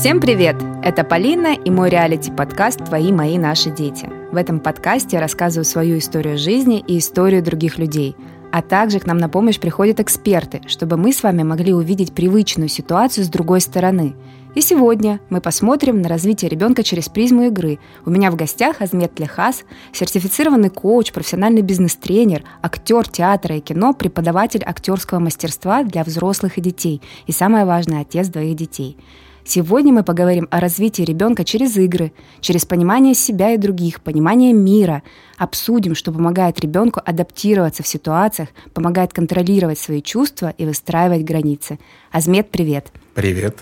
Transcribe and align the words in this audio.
Всем 0.00 0.18
привет! 0.18 0.56
Это 0.82 1.04
Полина 1.04 1.52
и 1.52 1.70
мой 1.70 1.90
реалити-подкаст 1.90 2.86
«Твои, 2.86 3.12
мои, 3.12 3.36
наши 3.36 3.68
дети». 3.68 4.08
В 4.32 4.36
этом 4.36 4.58
подкасте 4.58 5.18
я 5.18 5.20
рассказываю 5.20 5.66
свою 5.66 5.98
историю 5.98 6.38
жизни 6.38 6.82
и 6.88 6.96
историю 6.96 7.42
других 7.42 7.76
людей. 7.76 8.16
А 8.50 8.62
также 8.62 8.98
к 8.98 9.04
нам 9.04 9.18
на 9.18 9.28
помощь 9.28 9.60
приходят 9.60 10.00
эксперты, 10.00 10.62
чтобы 10.68 10.96
мы 10.96 11.12
с 11.12 11.22
вами 11.22 11.42
могли 11.42 11.74
увидеть 11.74 12.14
привычную 12.14 12.70
ситуацию 12.70 13.26
с 13.26 13.28
другой 13.28 13.60
стороны. 13.60 14.14
И 14.54 14.62
сегодня 14.62 15.20
мы 15.28 15.42
посмотрим 15.42 16.00
на 16.00 16.08
развитие 16.08 16.48
ребенка 16.48 16.82
через 16.82 17.10
призму 17.10 17.42
игры. 17.48 17.78
У 18.06 18.10
меня 18.10 18.30
в 18.30 18.36
гостях 18.36 18.80
Азмет 18.80 19.20
Лехас, 19.20 19.64
сертифицированный 19.92 20.70
коуч, 20.70 21.12
профессиональный 21.12 21.60
бизнес-тренер, 21.60 22.42
актер 22.62 23.06
театра 23.06 23.58
и 23.58 23.60
кино, 23.60 23.92
преподаватель 23.92 24.62
актерского 24.64 25.18
мастерства 25.18 25.82
для 25.82 26.04
взрослых 26.04 26.56
и 26.56 26.62
детей 26.62 27.02
и, 27.26 27.32
самое 27.32 27.66
важное, 27.66 28.00
отец 28.00 28.28
двоих 28.28 28.56
детей– 28.56 28.96
Сегодня 29.52 29.92
мы 29.92 30.04
поговорим 30.04 30.46
о 30.52 30.60
развитии 30.60 31.02
ребенка 31.02 31.44
через 31.44 31.76
игры, 31.76 32.12
через 32.40 32.64
понимание 32.64 33.14
себя 33.14 33.52
и 33.52 33.56
других, 33.56 34.00
понимание 34.00 34.52
мира. 34.52 35.02
Обсудим, 35.38 35.96
что 35.96 36.12
помогает 36.12 36.60
ребенку 36.60 37.02
адаптироваться 37.04 37.82
в 37.82 37.88
ситуациях, 37.88 38.50
помогает 38.74 39.12
контролировать 39.12 39.80
свои 39.80 40.02
чувства 40.02 40.54
и 40.56 40.64
выстраивать 40.64 41.24
границы. 41.24 41.80
Азмет, 42.12 42.52
привет. 42.52 42.92
Привет. 43.14 43.58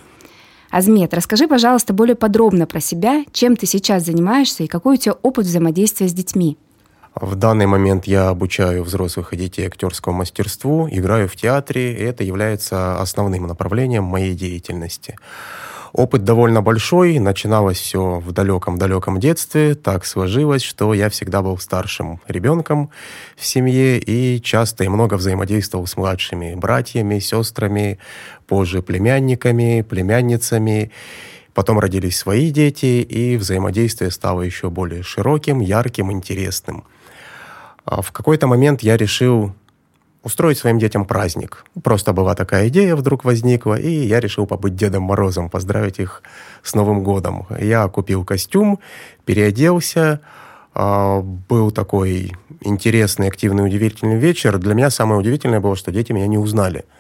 Азмет, 0.69 1.15
расскажи, 1.15 1.49
пожалуйста, 1.49 1.95
более 1.95 2.17
подробно 2.17 2.67
про 2.67 2.81
себя, 2.81 3.25
чем 3.33 3.57
ты 3.57 3.65
сейчас 3.65 4.05
занимаешься 4.05 4.65
и 4.65 4.67
какой 4.67 4.97
у 4.97 4.99
тебя 4.99 5.15
опыт 5.23 5.47
взаимодействия 5.47 6.07
с 6.07 6.13
детьми. 6.13 6.59
В 7.15 7.35
данный 7.35 7.65
момент 7.65 8.07
я 8.07 8.29
обучаю 8.29 8.85
взрослых 8.85 9.33
и 9.33 9.39
детей 9.39 9.67
актерскому 9.67 10.19
мастерству, 10.19 10.87
играю 10.91 11.29
в 11.31 11.37
театре, 11.37 11.95
и 11.95 12.03
это 12.03 12.25
является 12.25 13.01
основным 13.01 13.47
направлением 13.47 14.05
моей 14.05 14.35
деятельности. 14.35 15.17
Опыт 15.93 16.25
довольно 16.25 16.61
большой, 16.61 17.19
начиналось 17.19 17.79
все 17.79 18.21
в 18.21 18.33
далеком-далеком 18.33 19.21
детстве. 19.21 19.75
Так 19.75 20.05
сложилось, 20.05 20.63
что 20.63 20.93
я 20.93 21.09
всегда 21.09 21.43
был 21.43 21.59
старшим 21.59 22.21
ребенком 22.29 22.91
в 23.37 23.47
семье 23.47 23.99
и 23.99 24.41
часто 24.43 24.85
и 24.85 24.89
много 24.89 25.15
взаимодействовал 25.15 25.87
с 25.87 25.97
младшими 25.97 26.55
братьями, 26.55 27.19
сестрами, 27.19 27.99
позже 28.47 28.83
племянниками, 28.83 29.83
племянницами. 29.83 30.91
Потом 31.55 31.79
родились 31.79 32.19
свои 32.19 32.51
дети, 32.51 33.03
и 33.03 33.37
взаимодействие 33.37 34.11
стало 34.11 34.43
еще 34.43 34.71
более 34.71 35.03
широким, 35.03 35.61
ярким, 35.61 36.13
интересным. 36.13 36.85
А 37.85 38.03
в 38.03 38.13
какой-то 38.13 38.47
момент 38.47 38.83
я 38.83 38.97
решил 38.97 39.55
устроить 40.23 40.59
своим 40.59 40.79
детям 40.79 41.05
праздник. 41.05 41.65
Просто 41.83 42.13
была 42.13 42.35
такая 42.35 42.69
идея, 42.69 42.97
вдруг 42.97 43.25
возникла, 43.25 43.75
и 43.75 43.91
я 43.91 44.21
решил 44.21 44.47
побыть 44.47 44.77
Дедом 44.77 45.05
Морозом, 45.05 45.49
поздравить 45.49 45.99
их 45.99 46.23
с 46.63 46.75
Новым 46.75 47.03
годом. 47.03 47.47
Я 47.61 47.89
купил 47.89 48.25
костюм, 48.25 48.79
переоделся, 49.25 50.21
а, 50.75 51.21
был 51.21 51.71
такой 51.71 52.33
интересный, 52.61 53.29
активный, 53.29 53.65
удивительный 53.65 54.19
вечер. 54.19 54.59
Для 54.59 54.75
меня 54.75 54.91
самое 54.91 55.21
удивительное 55.21 55.61
было, 55.61 55.77
что 55.77 55.93
дети 55.93 56.13
меня 56.13 56.27
не 56.27 56.39
узнали– 56.39 56.85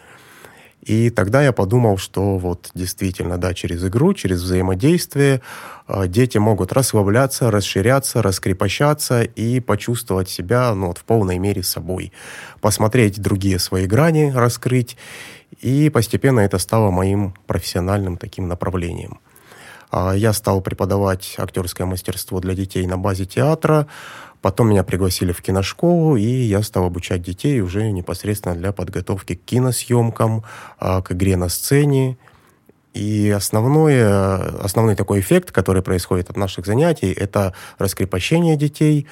и 0.82 1.10
тогда 1.10 1.42
я 1.42 1.52
подумал, 1.52 1.98
что 1.98 2.38
вот 2.38 2.70
действительно, 2.74 3.36
да, 3.36 3.52
через 3.52 3.84
игру, 3.84 4.14
через 4.14 4.42
взаимодействие 4.42 5.42
э, 5.86 6.06
дети 6.06 6.38
могут 6.38 6.72
расслабляться, 6.72 7.50
расширяться, 7.50 8.22
раскрепощаться 8.22 9.22
и 9.22 9.60
почувствовать 9.60 10.28
себя 10.28 10.72
ну, 10.74 10.88
вот, 10.88 10.98
в 10.98 11.04
полной 11.04 11.38
мере 11.38 11.62
собой. 11.62 12.12
Посмотреть 12.60 13.20
другие 13.20 13.58
свои 13.58 13.86
грани, 13.86 14.32
раскрыть. 14.34 14.96
И 15.60 15.90
постепенно 15.90 16.40
это 16.40 16.58
стало 16.58 16.90
моим 16.90 17.34
профессиональным 17.46 18.16
таким 18.16 18.46
направлением. 18.46 19.18
А 19.90 20.12
я 20.12 20.32
стал 20.32 20.60
преподавать 20.60 21.34
актерское 21.38 21.86
мастерство 21.86 22.40
для 22.40 22.54
детей 22.54 22.86
на 22.86 22.98
базе 22.98 23.24
театра. 23.24 23.86
Потом 24.40 24.70
меня 24.70 24.84
пригласили 24.84 25.32
в 25.32 25.42
киношколу, 25.42 26.16
и 26.16 26.22
я 26.22 26.62
стал 26.62 26.84
обучать 26.84 27.22
детей 27.22 27.60
уже 27.60 27.90
непосредственно 27.90 28.54
для 28.54 28.72
подготовки 28.72 29.34
к 29.34 29.44
киносъемкам, 29.44 30.44
а, 30.78 31.02
к 31.02 31.12
игре 31.12 31.36
на 31.36 31.48
сцене. 31.48 32.18
И 32.94 33.30
основное, 33.30 34.38
основной 34.62 34.94
такой 34.94 35.20
эффект, 35.20 35.50
который 35.50 35.82
происходит 35.82 36.30
от 36.30 36.36
наших 36.36 36.66
занятий, 36.66 37.12
это 37.12 37.52
раскрепощение 37.78 38.56
детей, 38.56 39.06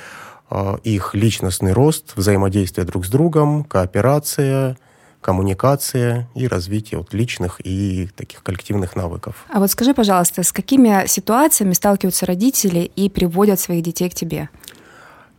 а, 0.49 0.79
их 0.85 1.15
личностный 1.15 1.73
рост, 1.73 2.13
взаимодействие 2.17 2.87
друг 2.87 3.05
с 3.05 3.09
другом, 3.09 3.65
кооперация, 3.65 4.77
коммуникация 5.21 6.29
и 6.37 6.47
развитие 6.47 6.99
вот 6.99 7.13
личных 7.13 7.61
и 7.65 8.09
таких 8.15 8.45
коллективных 8.45 8.95
навыков. 8.95 9.45
А 9.53 9.59
вот 9.59 9.69
скажи, 9.73 9.93
пожалуйста, 9.93 10.45
с 10.45 10.53
какими 10.53 11.05
ситуациями 11.09 11.73
сталкиваются 11.73 12.27
родители 12.27 12.91
и 12.95 13.11
приводят 13.11 13.59
своих 13.59 13.83
детей 13.83 14.09
к 14.09 14.15
тебе? 14.15 14.49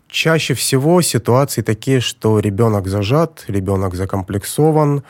Чаще 0.07 0.53
всего 0.53 1.01
ситуации 1.01 1.61
такие, 1.61 1.99
что 1.99 2.39
ребенок 2.39 2.87
зажат, 2.87 3.43
ребенок 3.47 3.95
закомплексован, 3.95 5.03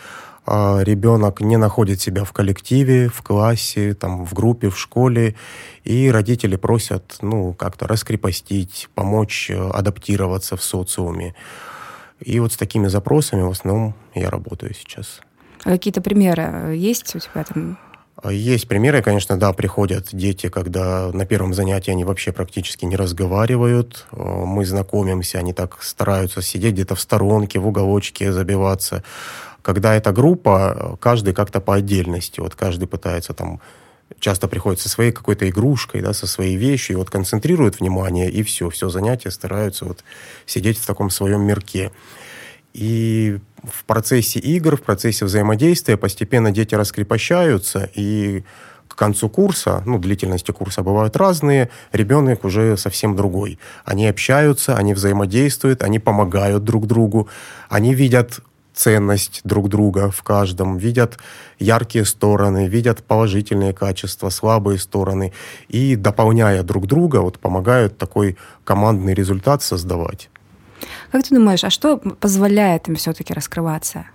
а 0.45 0.79
ребенок 0.81 1.41
не 1.41 1.57
находит 1.57 2.01
себя 2.01 2.23
в 2.23 2.31
коллективе, 2.31 3.09
в 3.09 3.21
классе, 3.21 3.93
там, 3.93 4.25
в 4.25 4.33
группе, 4.33 4.69
в 4.69 4.79
школе, 4.79 5.35
и 5.83 6.09
родители 6.09 6.55
просят 6.55 7.17
ну, 7.21 7.53
как-то 7.53 7.85
раскрепостить, 7.85 8.89
помочь 8.95 9.51
э, 9.51 9.69
адаптироваться 9.69 10.55
в 10.55 10.63
социуме. 10.63 11.35
И 12.19 12.39
вот 12.39 12.53
с 12.53 12.57
такими 12.57 12.87
запросами 12.87 13.41
в 13.41 13.51
основном 13.51 13.93
я 14.15 14.29
работаю 14.29 14.73
сейчас. 14.73 15.21
А 15.63 15.71
какие-то 15.71 16.01
примеры 16.01 16.75
есть 16.75 17.15
у 17.15 17.19
тебя 17.19 17.43
там? 17.43 17.77
Есть 18.23 18.67
примеры, 18.67 19.03
конечно, 19.03 19.37
да, 19.37 19.53
приходят 19.53 20.07
дети, 20.11 20.49
когда 20.49 21.11
на 21.13 21.25
первом 21.25 21.53
занятии 21.53 21.91
они 21.91 22.03
вообще 22.03 22.31
практически 22.31 22.83
не 22.85 22.95
разговаривают. 22.95 24.07
Э, 24.11 24.17
мы 24.21 24.65
знакомимся, 24.65 25.37
они 25.37 25.53
так 25.53 25.83
стараются 25.83 26.41
сидеть 26.41 26.73
где-то 26.73 26.95
в 26.95 27.01
сторонке, 27.01 27.59
в 27.59 27.67
уголочке, 27.67 28.31
забиваться. 28.33 29.03
Когда 29.61 29.93
это 29.93 30.11
группа, 30.11 30.97
каждый 30.99 31.33
как-то 31.33 31.61
по 31.61 31.75
отдельности. 31.75 32.39
Вот 32.39 32.55
каждый 32.55 32.87
пытается 32.87 33.33
там 33.33 33.61
часто 34.19 34.47
приходит 34.47 34.79
со 34.79 34.89
своей 34.89 35.11
какой-то 35.11 35.47
игрушкой, 35.47 36.01
да, 36.01 36.13
со 36.13 36.25
своей 36.25 36.55
вещью, 36.55 36.95
и 36.95 36.97
вот 36.97 37.09
концентрируют 37.09 37.79
внимание, 37.79 38.31
и 38.31 38.41
все, 38.41 38.69
все 38.69 38.89
занятия 38.89 39.29
стараются 39.29 39.85
вот 39.85 40.03
сидеть 40.45 40.79
в 40.79 40.85
таком 40.87 41.09
своем 41.09 41.41
мирке. 41.41 41.91
И 42.73 43.39
в 43.63 43.85
процессе 43.85 44.39
игр, 44.39 44.77
в 44.77 44.81
процессе 44.81 45.25
взаимодействия 45.25 45.97
постепенно 45.97 46.51
дети 46.51 46.75
раскрепощаются, 46.75 47.89
и 47.95 48.43
к 48.87 48.95
концу 48.95 49.29
курса, 49.29 49.83
ну, 49.85 49.99
длительности 49.99 50.51
курса 50.51 50.81
бывают 50.81 51.15
разные, 51.15 51.69
ребенок 51.91 52.43
уже 52.45 52.77
совсем 52.77 53.15
другой. 53.15 53.59
Они 53.85 54.07
общаются, 54.07 54.75
они 54.75 54.93
взаимодействуют, 54.93 55.83
они 55.83 55.99
помогают 55.99 56.63
друг 56.63 56.87
другу, 56.87 57.27
они 57.69 57.93
видят 57.93 58.39
ценность 58.73 59.41
друг 59.43 59.69
друга 59.69 60.11
в 60.11 60.21
каждом, 60.23 60.77
видят 60.77 61.17
яркие 61.59 62.05
стороны, 62.05 62.67
видят 62.67 63.03
положительные 63.03 63.73
качества, 63.73 64.29
слабые 64.29 64.77
стороны, 64.77 65.33
и, 65.67 65.95
дополняя 65.95 66.63
друг 66.63 66.87
друга, 66.87 67.17
вот, 67.17 67.39
помогают 67.39 67.97
такой 67.97 68.37
командный 68.63 69.13
результат 69.13 69.63
создавать. 69.63 70.29
Как 71.11 71.23
ты 71.23 71.35
думаешь, 71.35 71.63
а 71.63 71.69
что 71.69 71.97
позволяет 71.97 72.87
им 72.87 72.95
все-таки 72.95 73.33
раскрываться? 73.33 74.05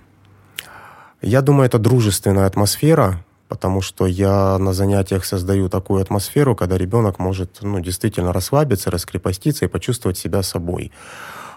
Я 1.20 1.40
думаю, 1.40 1.66
это 1.66 1.78
дружественная 1.78 2.46
атмосфера, 2.46 3.24
потому 3.48 3.80
что 3.80 4.06
я 4.06 4.58
на 4.58 4.72
занятиях 4.72 5.24
создаю 5.24 5.68
такую 5.68 6.02
атмосферу, 6.02 6.56
когда 6.56 6.76
ребенок 6.76 7.18
может 7.18 7.58
ну, 7.60 7.80
действительно 7.80 8.32
расслабиться, 8.32 8.90
раскрепоститься 8.90 9.66
и 9.66 9.68
почувствовать 9.68 10.18
себя 10.18 10.42
собой. 10.42 10.90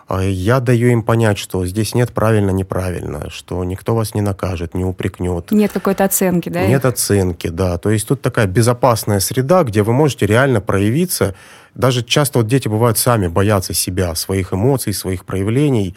А 0.08 0.22
я 0.24 0.60
даю 0.60 0.90
им 0.90 1.02
понять, 1.02 1.40
что 1.40 1.66
здесь 1.66 1.96
нет 1.96 2.12
правильно-неправильно, 2.12 3.32
что 3.32 3.64
никто 3.64 3.96
вас 3.96 4.14
не 4.14 4.22
накажет, 4.22 4.76
не 4.76 4.86
упрекнет. 4.86 5.52
Нет 5.52 5.72
какой-то 5.72 6.04
оценки, 6.04 6.50
да? 6.50 6.68
Нет 6.68 6.86
оценки, 6.86 7.48
да. 7.48 7.80
То 7.80 7.90
есть 7.90 8.08
тут 8.08 8.22
такая 8.22 8.46
безопасная 8.46 9.20
среда, 9.20 9.64
где 9.64 9.82
вы 9.82 9.94
можете 9.94 10.28
реально 10.28 10.62
проявиться. 10.62 11.34
Даже 11.74 12.04
часто 12.04 12.40
вот 12.40 12.48
дети 12.48 12.68
бывают 12.68 13.00
сами 13.00 13.28
боятся 13.28 13.74
себя, 13.74 14.14
своих 14.14 14.54
эмоций, 14.54 14.94
своих 14.94 15.26
проявлений. 15.26 15.96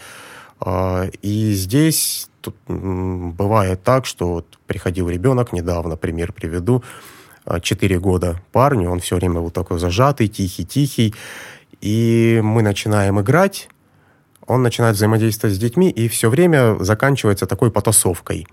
А, 0.59 1.07
и 1.21 1.53
здесь 1.53 2.31
тут 2.41 2.57
бывает 2.67 3.83
так, 3.83 4.07
что 4.07 4.29
вот 4.29 4.59
приходил 4.67 5.11
ребенок 5.11 5.53
недавно, 5.53 5.97
пример 5.97 6.33
приведу, 6.33 6.83
4 7.61 7.97
а, 7.97 8.01
года 8.01 8.41
парню, 8.53 8.91
он 8.91 9.01
все 9.01 9.17
время 9.17 9.41
был 9.41 9.51
такой 9.51 9.79
зажатый, 9.79 10.29
тихий-тихий, 10.29 11.15
и 11.81 12.41
мы 12.43 12.63
начинаем 12.63 13.21
играть, 13.21 13.69
он 14.49 14.63
начинает 14.63 14.97
взаимодействовать 14.97 15.55
с 15.55 15.59
детьми, 15.59 15.91
и 15.91 16.09
все 16.09 16.29
время 16.31 16.77
заканчивается 16.81 17.47
такой 17.47 17.71
потасовкой. 17.71 18.47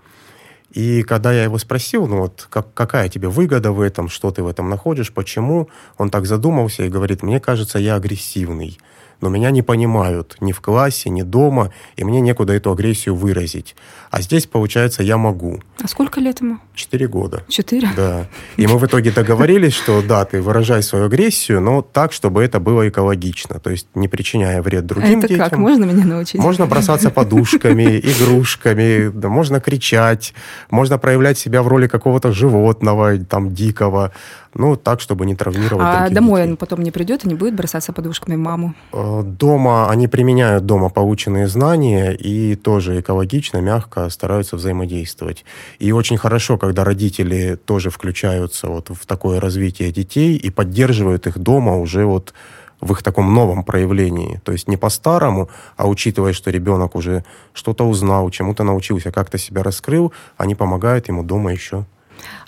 И 0.72 1.02
когда 1.02 1.32
я 1.32 1.44
его 1.44 1.58
спросил, 1.58 2.06
ну 2.06 2.18
вот, 2.18 2.46
как, 2.50 2.74
какая 2.74 3.08
тебе 3.08 3.28
выгода 3.28 3.72
в 3.72 3.80
этом, 3.80 4.08
что 4.08 4.30
ты 4.30 4.42
в 4.42 4.46
этом 4.46 4.68
находишь, 4.68 5.12
почему, 5.12 5.68
он 5.96 6.10
так 6.10 6.26
задумался 6.26 6.84
и 6.84 6.90
говорит, 6.90 7.22
мне 7.22 7.40
кажется, 7.40 7.78
я 7.78 7.94
агрессивный. 7.94 8.78
Но 9.20 9.28
меня 9.28 9.50
не 9.50 9.62
понимают 9.62 10.36
ни 10.40 10.52
в 10.52 10.60
классе, 10.60 11.10
ни 11.10 11.22
дома, 11.22 11.72
и 11.96 12.04
мне 12.04 12.20
некуда 12.20 12.52
эту 12.52 12.70
агрессию 12.70 13.14
выразить. 13.14 13.74
А 14.10 14.20
здесь, 14.20 14.46
получается, 14.46 15.02
я 15.02 15.16
могу. 15.16 15.60
А 15.82 15.88
сколько 15.88 16.20
лет 16.20 16.40
ему? 16.40 16.58
Четыре 16.74 17.08
года. 17.08 17.42
Четыре? 17.48 17.88
Да. 17.96 18.28
И 18.56 18.66
мы 18.66 18.78
в 18.78 18.86
итоге 18.86 19.10
договорились, 19.10 19.74
что 19.74 20.02
да, 20.02 20.24
ты 20.24 20.40
выражай 20.40 20.82
свою 20.82 21.06
агрессию, 21.06 21.60
но 21.60 21.82
так, 21.82 22.12
чтобы 22.12 22.42
это 22.42 22.60
было 22.60 22.88
экологично, 22.88 23.58
то 23.58 23.70
есть 23.70 23.88
не 23.94 24.08
причиняя 24.08 24.62
вред 24.62 24.86
другим 24.86 25.16
а 25.16 25.18
это 25.18 25.28
детям. 25.28 25.50
как? 25.50 25.58
Можно 25.58 25.84
меня 25.84 26.04
научить? 26.04 26.40
Можно 26.40 26.66
бросаться 26.66 27.10
подушками, 27.10 27.98
игрушками, 27.98 29.10
да, 29.12 29.28
можно 29.28 29.60
кричать, 29.60 30.34
можно 30.70 30.98
проявлять 30.98 31.38
себя 31.38 31.62
в 31.62 31.68
роли 31.68 31.86
какого-то 31.86 32.32
животного, 32.32 33.18
там, 33.18 33.54
дикого, 33.54 34.12
ну, 34.58 34.76
так, 34.76 35.00
чтобы 35.00 35.26
не 35.26 35.34
травмировать 35.34 35.86
А 35.86 36.10
домой 36.10 36.40
детей. 36.40 36.50
он 36.52 36.56
потом 36.56 36.82
не 36.82 36.90
придет 36.90 37.24
и 37.24 37.28
не 37.28 37.34
будет 37.34 37.54
бросаться 37.54 37.92
подушками 37.92 38.36
в 38.36 38.38
маму? 38.38 38.74
Э, 38.92 39.22
Дома 39.24 39.90
они 39.90 40.08
применяют 40.08 40.66
дома 40.66 40.88
полученные 40.88 41.46
знания 41.48 42.12
и 42.12 42.54
тоже 42.56 43.00
экологично, 43.00 43.58
мягко 43.58 44.08
стараются 44.10 44.56
взаимодействовать. 44.56 45.44
И 45.78 45.92
очень 45.92 46.16
хорошо, 46.16 46.58
когда 46.58 46.84
родители 46.84 47.56
тоже 47.64 47.90
включаются 47.90 48.68
вот 48.68 48.90
в 48.90 49.06
такое 49.06 49.40
развитие 49.40 49.92
детей 49.92 50.36
и 50.36 50.50
поддерживают 50.50 51.26
их 51.26 51.38
дома 51.38 51.76
уже 51.76 52.04
вот 52.04 52.32
в 52.80 52.92
их 52.92 53.02
таком 53.02 53.32
новом 53.34 53.64
проявлении. 53.64 54.40
То 54.44 54.52
есть 54.52 54.68
не 54.68 54.76
по-старому, 54.76 55.48
а 55.76 55.88
учитывая, 55.88 56.32
что 56.32 56.50
ребенок 56.50 56.94
уже 56.94 57.24
что-то 57.54 57.84
узнал, 57.84 58.30
чему-то 58.30 58.64
научился, 58.64 59.12
как-то 59.12 59.38
себя 59.38 59.62
раскрыл, 59.62 60.12
они 60.36 60.54
помогают 60.54 61.08
ему 61.08 61.22
дома 61.22 61.52
еще 61.52 61.84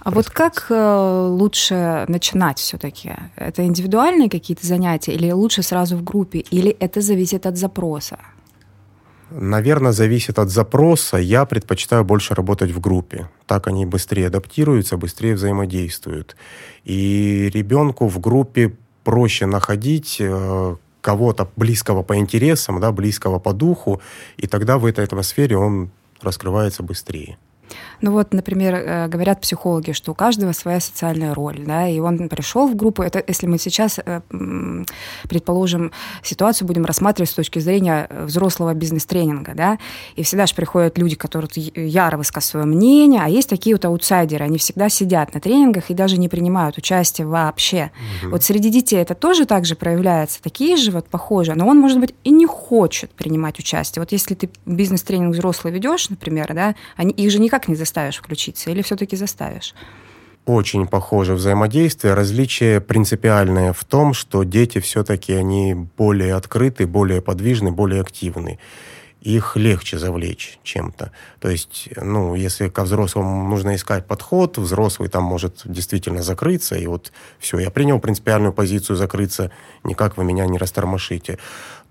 а 0.09 0.11
вот 0.11 0.31
как 0.31 0.69
э, 0.71 1.27
лучше 1.29 2.07
начинать 2.09 2.59
все-таки? 2.59 3.13
Это 3.37 3.67
индивидуальные 3.67 4.31
какие-то 4.31 4.67
занятия 4.67 5.13
или 5.13 5.31
лучше 5.31 5.63
сразу 5.63 5.99
в 5.99 6.03
группе? 6.03 6.39
Или 6.39 6.71
это 6.71 7.03
зависит 7.03 7.45
от 7.45 7.59
запроса? 7.59 8.17
Наверное, 9.31 9.93
зависит 9.93 10.39
от 10.39 10.49
запроса. 10.49 11.19
Я 11.19 11.45
предпочитаю 11.45 12.05
больше 12.05 12.35
работать 12.35 12.71
в 12.71 12.81
группе. 12.81 13.29
Так 13.45 13.67
они 13.67 13.85
быстрее 13.85 14.29
адаптируются, 14.29 14.97
быстрее 14.97 15.35
взаимодействуют. 15.35 16.37
И 16.85 17.51
ребенку 17.53 18.09
в 18.09 18.19
группе 18.19 18.75
проще 19.05 19.45
находить 19.45 20.17
э, 20.21 20.77
кого-то 21.03 21.51
близкого 21.57 22.03
по 22.03 22.17
интересам, 22.17 22.81
да, 22.81 22.93
близкого 22.93 23.39
по 23.39 23.53
духу, 23.53 24.01
и 24.39 24.47
тогда 24.47 24.79
в 24.79 24.87
этой 24.87 25.05
атмосфере 25.05 25.59
он 25.59 25.91
раскрывается 26.23 26.83
быстрее. 26.83 27.37
Ну 28.01 28.13
вот, 28.13 28.33
например, 28.33 28.75
э, 28.75 29.09
говорят 29.09 29.41
психологи, 29.41 29.93
что 29.93 30.13
у 30.13 30.15
каждого 30.15 30.53
своя 30.53 30.81
социальная 30.81 31.35
роль, 31.35 31.65
да, 31.67 31.89
и 31.89 31.99
он 32.01 32.29
пришел 32.29 32.69
в 32.69 32.77
группу, 32.77 33.03
это 33.03 33.23
если 33.27 33.47
мы 33.47 33.59
сейчас, 33.59 33.99
э, 34.05 34.21
предположим, 35.29 35.93
ситуацию 36.23 36.67
будем 36.67 36.85
рассматривать 36.85 37.31
с 37.31 37.35
точки 37.35 37.59
зрения 37.59 38.09
взрослого 38.25 38.75
бизнес-тренинга, 38.75 39.53
да, 39.55 39.79
и 40.17 40.23
всегда 40.23 40.47
же 40.47 40.55
приходят 40.55 40.99
люди, 40.99 41.17
которые 41.17 41.49
яро 41.75 42.17
высказывают 42.17 42.49
свое 42.49 42.67
мнение, 42.67 43.21
а 43.23 43.29
есть 43.29 43.49
такие 43.49 43.75
вот 43.75 43.85
аутсайдеры, 43.85 44.45
они 44.45 44.59
всегда 44.59 44.89
сидят 44.89 45.35
на 45.35 45.41
тренингах 45.41 45.91
и 45.91 45.95
даже 45.95 46.19
не 46.19 46.29
принимают 46.29 46.79
участие 46.79 47.27
вообще. 47.27 47.91
Угу. 48.23 48.31
Вот 48.33 48.43
среди 48.43 48.71
детей 48.71 49.01
это 49.01 49.15
тоже 49.15 49.45
так 49.45 49.65
же 49.65 49.75
проявляется, 49.75 50.43
такие 50.43 50.77
же 50.77 50.91
вот 50.91 51.09
похожие, 51.09 51.57
но 51.57 51.67
он, 51.67 51.79
может 51.79 52.01
быть, 52.01 52.15
и 52.25 52.31
не 52.31 52.47
хочет 52.47 53.11
принимать 53.11 53.59
участие. 53.59 54.03
Вот 54.03 54.13
если 54.13 54.35
ты 54.35 54.51
бизнес-тренинг 54.67 55.35
взрослый 55.35 55.73
ведешь, 55.73 56.09
например, 56.11 56.55
да, 56.55 56.75
они, 56.97 57.13
их 57.13 57.31
же 57.31 57.39
никак 57.41 57.58
не 57.67 57.75
заставишь 57.75 58.19
включиться 58.19 58.71
или 58.71 58.83
все-таки 58.83 59.17
заставишь? 59.17 59.75
Очень 60.49 60.87
похоже 60.87 61.35
взаимодействие. 61.35 62.15
Различие 62.15 62.81
принципиальное 62.81 63.75
в 63.75 63.85
том, 63.85 64.15
что 64.15 64.45
дети 64.45 64.79
все-таки 64.79 65.35
они 65.35 65.75
более 65.75 66.35
открыты, 66.35 66.87
более 66.87 67.21
подвижны, 67.21 67.71
более 67.71 68.01
активны. 68.01 68.59
Их 69.21 69.57
легче 69.57 69.99
завлечь 69.99 70.59
чем-то. 70.63 71.13
То 71.41 71.51
есть, 71.51 71.91
ну, 71.97 72.35
если 72.35 72.69
ко 72.69 72.85
взрослому 72.85 73.47
нужно 73.47 73.75
искать 73.75 74.07
подход, 74.07 74.57
взрослый 74.57 75.11
там 75.11 75.25
может 75.25 75.63
действительно 75.65 76.23
закрыться, 76.23 76.77
и 76.77 76.87
вот 76.87 77.13
все, 77.39 77.59
я 77.59 77.71
принял 77.71 77.99
принципиальную 78.01 78.55
позицию 78.55 78.97
закрыться, 78.97 79.51
никак 79.85 80.17
вы 80.17 80.25
меня 80.25 80.47
не 80.47 80.57
растормошите 80.57 81.39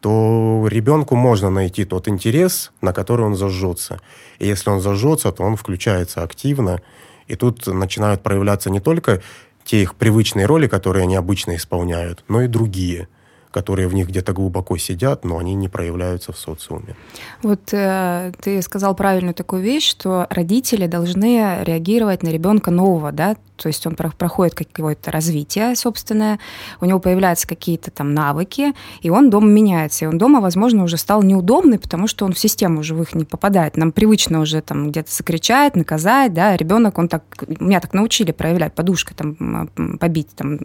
то 0.01 0.67
ребенку 0.69 1.15
можно 1.15 1.49
найти 1.49 1.85
тот 1.85 2.07
интерес, 2.07 2.71
на 2.81 2.93
который 2.93 3.25
он 3.25 3.35
зажжется. 3.35 3.99
И 4.39 4.47
если 4.47 4.69
он 4.69 4.81
зажжется, 4.81 5.31
то 5.31 5.43
он 5.43 5.55
включается 5.55 6.23
активно. 6.23 6.81
И 7.27 7.35
тут 7.35 7.67
начинают 7.67 8.21
проявляться 8.23 8.69
не 8.69 8.79
только 8.79 9.21
те 9.63 9.81
их 9.81 9.95
привычные 9.95 10.45
роли, 10.45 10.67
которые 10.67 11.03
они 11.03 11.15
обычно 11.15 11.55
исполняют, 11.55 12.23
но 12.27 12.41
и 12.41 12.47
другие– 12.47 13.07
которые 13.51 13.87
в 13.87 13.93
них 13.95 14.07
где-то 14.07 14.33
глубоко 14.33 14.77
сидят, 14.77 15.25
но 15.25 15.39
они 15.39 15.55
не 15.55 15.67
проявляются 15.67 16.31
в 16.31 16.37
социуме. 16.37 16.95
Вот 17.41 17.73
э, 17.73 18.31
ты 18.39 18.61
сказал 18.61 18.95
правильную 18.95 19.33
такую 19.33 19.63
вещь, 19.63 19.89
что 19.89 20.27
родители 20.29 20.85
должны 20.85 21.63
реагировать 21.63 22.21
на 22.21 22.29
ребенка 22.29 22.69
нового, 22.69 23.11
да, 23.11 23.35
то 23.57 23.67
есть 23.67 23.85
он 23.85 23.95
проходит 23.95 24.55
какое-то 24.55 25.11
развитие 25.11 25.75
собственное, 25.75 26.39
у 26.79 26.85
него 26.85 26.99
появляются 26.99 27.47
какие-то 27.47 27.91
там 27.91 28.13
навыки, 28.13 28.73
и 29.01 29.09
он 29.09 29.29
дома 29.29 29.47
меняется, 29.47 30.05
и 30.05 30.07
он 30.07 30.17
дома, 30.17 30.39
возможно, 30.39 30.83
уже 30.83 30.97
стал 30.97 31.23
неудобный, 31.23 31.79
потому 31.79 32.07
что 32.07 32.25
он 32.25 32.33
в 32.33 32.39
систему 32.39 32.83
живых 32.83 33.15
не 33.15 33.25
попадает. 33.25 33.77
Нам 33.77 33.91
привычно 33.91 34.39
уже 34.39 34.61
там 34.61 34.89
где-то 34.89 35.13
закричать, 35.13 35.75
наказать, 35.75 36.33
да, 36.33 36.55
ребенок, 36.55 36.97
он 36.97 37.07
так, 37.07 37.23
меня 37.59 37.79
так 37.79 37.93
научили 37.93 38.31
проявлять 38.31 38.73
подушкой, 38.73 39.15
там, 39.15 39.69
побить, 39.99 40.29
там, 40.35 40.59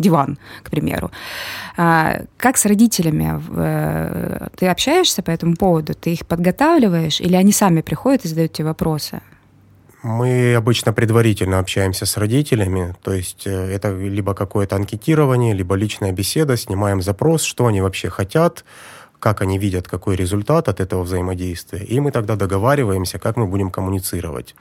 диван, 0.00 0.38
к 0.62 0.70
примеру. 0.70 1.10
А, 1.76 2.22
как 2.36 2.56
с 2.56 2.66
родителями? 2.66 3.40
Э, 3.50 4.48
ты 4.56 4.66
общаешься 4.66 5.22
по 5.22 5.30
этому 5.30 5.56
поводу? 5.56 5.94
Ты 5.94 6.12
их 6.14 6.26
подготавливаешь? 6.26 7.20
Или 7.20 7.36
они 7.36 7.52
сами 7.52 7.82
приходят 7.82 8.24
и 8.24 8.28
задают 8.28 8.52
тебе 8.52 8.68
вопросы? 8.68 9.20
Мы 10.02 10.54
обычно 10.54 10.94
предварительно 10.94 11.58
общаемся 11.58 12.06
с 12.06 12.16
родителями, 12.16 12.94
то 13.02 13.12
есть 13.12 13.46
э, 13.46 13.50
это 13.50 13.90
либо 13.90 14.32
какое-то 14.32 14.76
анкетирование, 14.76 15.52
либо 15.52 15.74
личная 15.74 16.10
беседа, 16.10 16.56
снимаем 16.56 17.02
запрос, 17.02 17.42
что 17.42 17.66
они 17.66 17.82
вообще 17.82 18.08
хотят, 18.08 18.64
как 19.18 19.42
они 19.42 19.58
видят, 19.58 19.88
какой 19.88 20.16
результат 20.16 20.70
от 20.70 20.80
этого 20.80 21.02
взаимодействия, 21.02 21.84
и 21.84 22.00
мы 22.00 22.12
тогда 22.12 22.36
договариваемся, 22.36 23.18
как 23.18 23.36
мы 23.36 23.46
будем 23.46 23.70
коммуницировать 23.70 24.54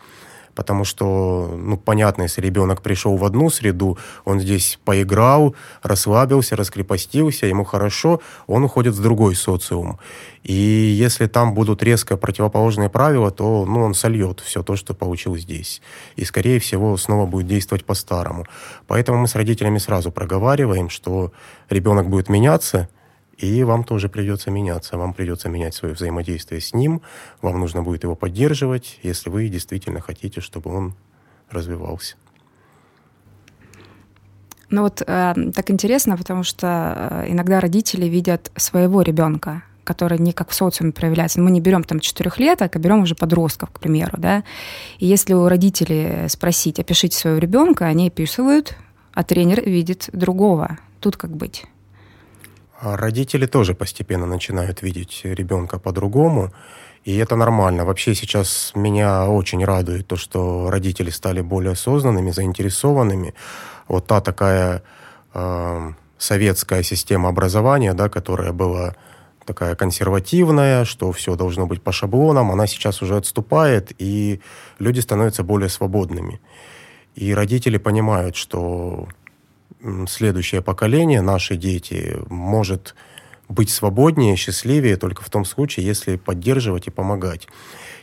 потому 0.56 0.84
что, 0.84 1.56
ну, 1.58 1.78
понятно, 1.78 2.24
если 2.24 2.42
ребенок 2.42 2.82
пришел 2.82 3.16
в 3.18 3.26
одну 3.26 3.50
среду, 3.50 3.98
он 4.26 4.40
здесь 4.40 4.80
поиграл, 4.86 5.56
расслабился, 5.82 6.56
раскрепостился, 6.56 7.46
ему 7.48 7.64
хорошо, 7.64 8.22
он 8.48 8.64
уходит 8.64 8.94
в 8.94 9.02
другой 9.02 9.36
социум. 9.36 10.00
И 10.44 10.54
если 10.54 11.28
там 11.28 11.54
будут 11.54 11.84
резко 11.84 12.18
противоположные 12.18 12.90
правила, 12.90 13.30
то 13.32 13.66
ну, 13.66 13.82
он 13.82 13.94
сольет 13.94 14.40
все 14.40 14.64
то, 14.64 14.76
что 14.76 14.94
получил 14.94 15.36
здесь. 15.36 15.82
И, 16.16 16.26
скорее 16.26 16.60
всего, 16.60 16.96
снова 16.98 17.26
будет 17.26 17.48
действовать 17.48 17.86
по-старому. 17.86 18.46
Поэтому 18.88 19.20
мы 19.20 19.28
с 19.28 19.36
родителями 19.36 19.80
сразу 19.80 20.12
проговариваем, 20.12 20.90
что 20.90 21.32
ребенок 21.70 22.10
будет 22.10 22.30
меняться– 22.30 22.90
и 23.40 23.64
вам 23.64 23.84
тоже 23.84 24.10
придется 24.10 24.52
меняться. 24.52 24.98
Вам 24.98 25.14
придется 25.14 25.50
менять 25.50 25.74
свое 25.74 25.94
взаимодействие 25.94 26.60
с 26.60 26.74
ним. 26.74 27.02
Вам 27.42 27.60
нужно 27.60 27.84
будет 27.84 28.04
его 28.04 28.16
поддерживать, 28.16 29.00
если 29.02 29.30
вы 29.30 29.48
действительно 29.48 30.02
хотите, 30.02 30.42
чтобы 30.42 30.76
он 30.76 30.96
развивался. 31.50 32.16
Ну 34.70 34.84
вот 34.84 35.02
э, 35.02 35.34
так 35.56 35.72
интересно, 35.72 36.18
потому 36.18 36.44
что 36.44 37.24
э, 37.26 37.32
иногда 37.32 37.60
родители 37.60 38.06
видят 38.06 38.52
своего 38.56 39.02
ребенка, 39.02 39.64
который 39.84 40.20
не 40.20 40.34
как 40.34 40.50
в 40.50 40.54
социуме 40.54 40.92
проявляется. 40.92 41.42
Мы 41.42 41.50
не 41.50 41.62
берем 41.62 41.84
там 41.84 42.00
четырехлеток, 42.00 42.76
а 42.76 42.80
берем 42.80 43.02
уже 43.02 43.16
подростков, 43.16 43.72
к 43.72 43.80
примеру, 43.80 44.18
да. 44.18 44.44
И 45.00 45.08
если 45.08 45.34
у 45.34 45.48
родителей 45.48 46.28
спросить, 46.28 46.78
опишите 46.78 47.18
своего 47.18 47.40
ребенка, 47.40 47.86
они 47.86 48.08
описывают, 48.08 48.76
а 49.14 49.24
тренер 49.24 49.64
видит 49.68 50.10
другого. 50.14 50.78
Тут 51.00 51.18
как 51.18 51.32
быть? 51.36 51.66
А 52.82 52.96
родители 52.96 53.46
тоже 53.46 53.74
постепенно 53.74 54.26
начинают 54.26 54.82
видеть 54.82 55.22
ребенка 55.24 55.80
по-другому, 55.80 56.54
и 57.04 57.18
это 57.18 57.36
нормально. 57.36 57.84
Вообще 57.84 58.16
сейчас 58.16 58.72
меня 58.74 59.28
очень 59.30 59.66
радует 59.66 60.08
то, 60.08 60.16
что 60.16 60.70
родители 60.70 61.10
стали 61.10 61.42
более 61.42 61.74
осознанными, 61.74 62.32
заинтересованными. 62.32 63.34
Вот 63.90 64.08
та 64.08 64.22
такая 64.22 64.84
э, 65.34 65.92
советская 66.18 66.84
система 66.84 67.28
образования, 67.30 67.94
да, 67.94 68.08
которая 68.08 68.54
была 68.54 68.96
такая 69.46 69.76
консервативная, 69.76 70.86
что 70.86 71.12
все 71.12 71.36
должно 71.36 71.66
быть 71.66 71.82
по 71.82 71.92
шаблонам, 71.92 72.52
она 72.52 72.66
сейчас 72.66 73.02
уже 73.02 73.18
отступает, 73.18 73.92
и 73.98 74.40
люди 74.78 75.02
становятся 75.02 75.44
более 75.44 75.70
свободными. 75.70 76.40
И 77.16 77.34
родители 77.34 77.78
понимают, 77.78 78.38
что 78.38 79.10
следующее 80.08 80.62
поколение, 80.62 81.22
наши 81.22 81.56
дети, 81.56 82.18
может 82.30 82.96
быть 83.48 83.70
свободнее, 83.70 84.36
счастливее 84.36 84.98
только 84.98 85.24
в 85.24 85.30
том 85.30 85.46
случае, 85.46 85.86
если 85.86 86.18
поддерживать 86.18 86.88
и 86.88 86.92
помогать. 86.92 87.48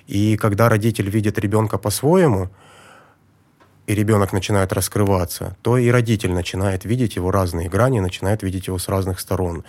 И 0.06 0.36
когда 0.36 0.68
родитель 0.68 1.08
видит 1.08 1.38
ребенка 1.38 1.78
по-своему, 1.78 2.50
и 3.86 3.94
ребенок 3.94 4.32
начинает 4.32 4.72
раскрываться, 4.72 5.56
то 5.62 5.78
и 5.78 5.88
родитель 5.88 6.32
начинает 6.32 6.84
видеть 6.84 7.16
его 7.16 7.30
разные 7.30 7.68
грани, 7.68 8.00
начинает 8.00 8.42
видеть 8.42 8.66
его 8.66 8.78
с 8.78 8.88
разных 8.88 9.20
сторон. 9.20 9.64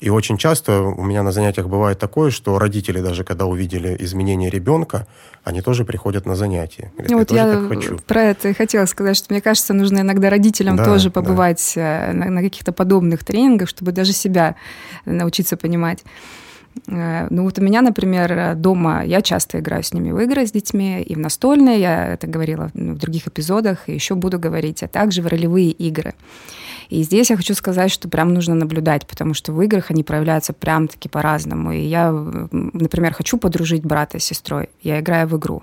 И 0.00 0.08
очень 0.08 0.38
часто 0.38 0.80
у 0.80 1.04
меня 1.04 1.22
на 1.22 1.30
занятиях 1.30 1.68
бывает 1.68 1.98
такое, 1.98 2.30
что 2.30 2.58
родители 2.58 3.00
даже 3.00 3.22
когда 3.22 3.46
увидели 3.46 3.96
изменения 4.00 4.50
ребенка, 4.50 5.06
они 5.44 5.60
тоже 5.60 5.84
приходят 5.84 6.26
на 6.26 6.34
занятия. 6.34 6.90
Говорят, 6.96 7.12
вот 7.12 7.30
я, 7.30 7.46
я 7.46 7.68
хочу. 7.68 7.98
про 8.06 8.22
это 8.22 8.48
и 8.48 8.54
хотела 8.54 8.86
сказать, 8.86 9.16
что 9.16 9.26
мне 9.32 9.40
кажется, 9.40 9.74
нужно 9.74 10.00
иногда 10.00 10.30
родителям 10.30 10.76
да, 10.76 10.84
тоже 10.84 11.10
побывать 11.10 11.72
да. 11.76 12.08
Э, 12.08 12.12
на, 12.12 12.30
на 12.30 12.42
каких-то 12.42 12.72
подобных 12.72 13.24
тренингах, 13.24 13.68
чтобы 13.68 13.92
даже 13.92 14.12
себя 14.12 14.56
научиться 15.04 15.56
понимать. 15.56 16.02
Э, 16.86 17.26
ну 17.30 17.44
вот 17.44 17.58
у 17.58 17.62
меня, 17.62 17.82
например, 17.82 18.54
дома 18.56 19.04
я 19.04 19.22
часто 19.22 19.60
играю 19.60 19.82
с 19.82 19.92
ними 19.92 20.10
в 20.10 20.18
игры 20.18 20.46
с 20.46 20.52
детьми, 20.52 21.02
и 21.02 21.14
в 21.14 21.18
настольные, 21.18 21.80
я 21.80 22.06
это 22.14 22.26
говорила 22.26 22.70
в 22.74 22.98
других 22.98 23.28
эпизодах, 23.28 23.88
и 23.88 23.94
еще 23.94 24.14
буду 24.14 24.38
говорить, 24.38 24.82
а 24.82 24.88
также 24.88 25.22
в 25.22 25.26
ролевые 25.26 25.70
игры. 25.70 26.14
И 26.88 27.04
здесь 27.04 27.30
я 27.30 27.36
хочу 27.36 27.54
сказать, 27.54 27.92
что 27.92 28.08
прям 28.08 28.34
нужно 28.34 28.54
наблюдать, 28.54 29.06
потому 29.06 29.32
что 29.32 29.52
в 29.52 29.62
играх 29.62 29.90
они 29.90 30.02
проявляются 30.02 30.52
прям-таки 30.52 31.08
по-разному. 31.08 31.72
И 31.72 31.82
я, 31.82 32.10
например, 32.10 33.14
хочу 33.14 33.38
подружить 33.38 33.84
брата 33.84 34.18
с 34.18 34.24
сестрой, 34.24 34.70
я 34.82 34.98
играю 34.98 35.28
в 35.28 35.38
игру. 35.38 35.62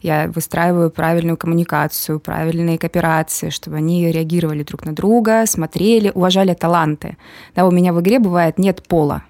Я 0.00 0.30
выстраиваю 0.34 0.90
правильную 0.90 1.36
коммуникацию, 1.36 2.20
правильные 2.20 2.78
кооперации, 2.78 3.50
чтобы 3.50 3.76
они 3.76 4.10
реагировали 4.10 4.62
друг 4.62 4.86
на 4.86 4.94
друга, 4.94 5.44
смотрели, 5.46 6.10
уважали 6.14 6.54
таланты. 6.54 7.18
Да, 7.54 7.66
у 7.66 7.70
меня 7.70 7.92
в 7.92 8.00
игре 8.00 8.18
бывает 8.18 8.58
нет 8.58 8.82
пола 8.86 9.24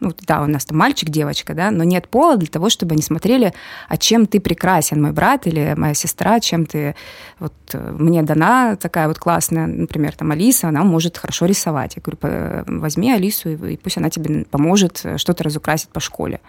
ну, 0.00 0.12
да, 0.26 0.42
у 0.42 0.46
нас 0.46 0.64
там 0.64 0.78
мальчик, 0.78 1.08
девочка, 1.10 1.54
да, 1.54 1.70
но 1.70 1.84
нет 1.84 2.08
пола 2.08 2.36
для 2.36 2.48
того, 2.48 2.68
чтобы 2.68 2.92
они 2.92 3.02
смотрели, 3.02 3.52
а 3.88 3.96
чем 3.96 4.26
ты 4.26 4.40
прекрасен, 4.40 5.02
мой 5.02 5.12
брат 5.12 5.46
или 5.46 5.74
моя 5.76 5.94
сестра, 5.94 6.40
чем 6.40 6.66
ты, 6.66 6.94
вот 7.38 7.54
э, 7.72 7.92
мне 7.98 8.22
дана 8.22 8.76
такая 8.76 9.08
вот 9.08 9.18
классная, 9.18 9.66
например, 9.66 10.14
там 10.14 10.30
Алиса, 10.30 10.68
она 10.68 10.84
может 10.84 11.16
хорошо 11.16 11.46
рисовать. 11.46 11.96
Я 11.96 12.02
говорю, 12.02 12.80
возьми 12.80 13.12
Алису, 13.12 13.50
и 13.50 13.76
пусть 13.76 13.98
она 13.98 14.10
тебе 14.10 14.44
поможет 14.44 15.04
что-то 15.16 15.44
разукрасить 15.44 15.88
по 15.90 16.00
школе. 16.00 16.40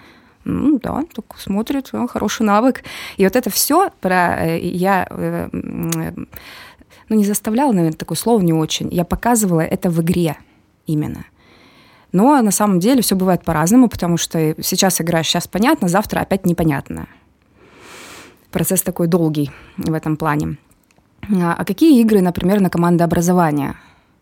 Ну 0.46 0.80
да, 0.80 1.04
так 1.14 1.38
смотрит, 1.38 1.92
хороший 2.10 2.44
навык. 2.44 2.84
И 3.18 3.24
вот 3.24 3.36
это 3.36 3.50
все 3.50 3.90
про 4.00 4.46
э, 4.46 4.60
я 4.60 5.08
э, 5.10 5.50
ну, 7.10 7.16
не 7.16 7.26
заставляла, 7.26 7.72
наверное, 7.72 7.98
такое 7.98 8.18
слово 8.18 8.42
не 8.42 8.54
очень. 8.54 8.90
Я 8.92 9.04
показывала 9.04 9.62
это 9.62 9.90
в 9.90 10.02
игре 10.02 10.38
именно. 10.86 11.26
Но 12.12 12.42
на 12.42 12.52
самом 12.52 12.80
деле 12.80 13.02
все 13.02 13.16
бывает 13.16 13.44
по-разному, 13.44 13.88
потому 13.88 14.18
что 14.18 14.56
сейчас 14.62 15.00
играешь, 15.02 15.28
сейчас 15.28 15.48
понятно, 15.48 15.88
завтра 15.88 16.22
опять 16.22 16.46
непонятно. 16.46 17.08
Процесс 18.52 18.82
такой 18.82 19.08
долгий 19.08 19.52
в 19.78 19.94
этом 19.94 20.18
плане. 20.18 20.58
А, 21.42 21.56
а 21.58 21.66
какие 21.66 22.02
игры, 22.02 22.22
например, 22.22 22.62
на 22.62 22.70
командообразование? 22.70 23.76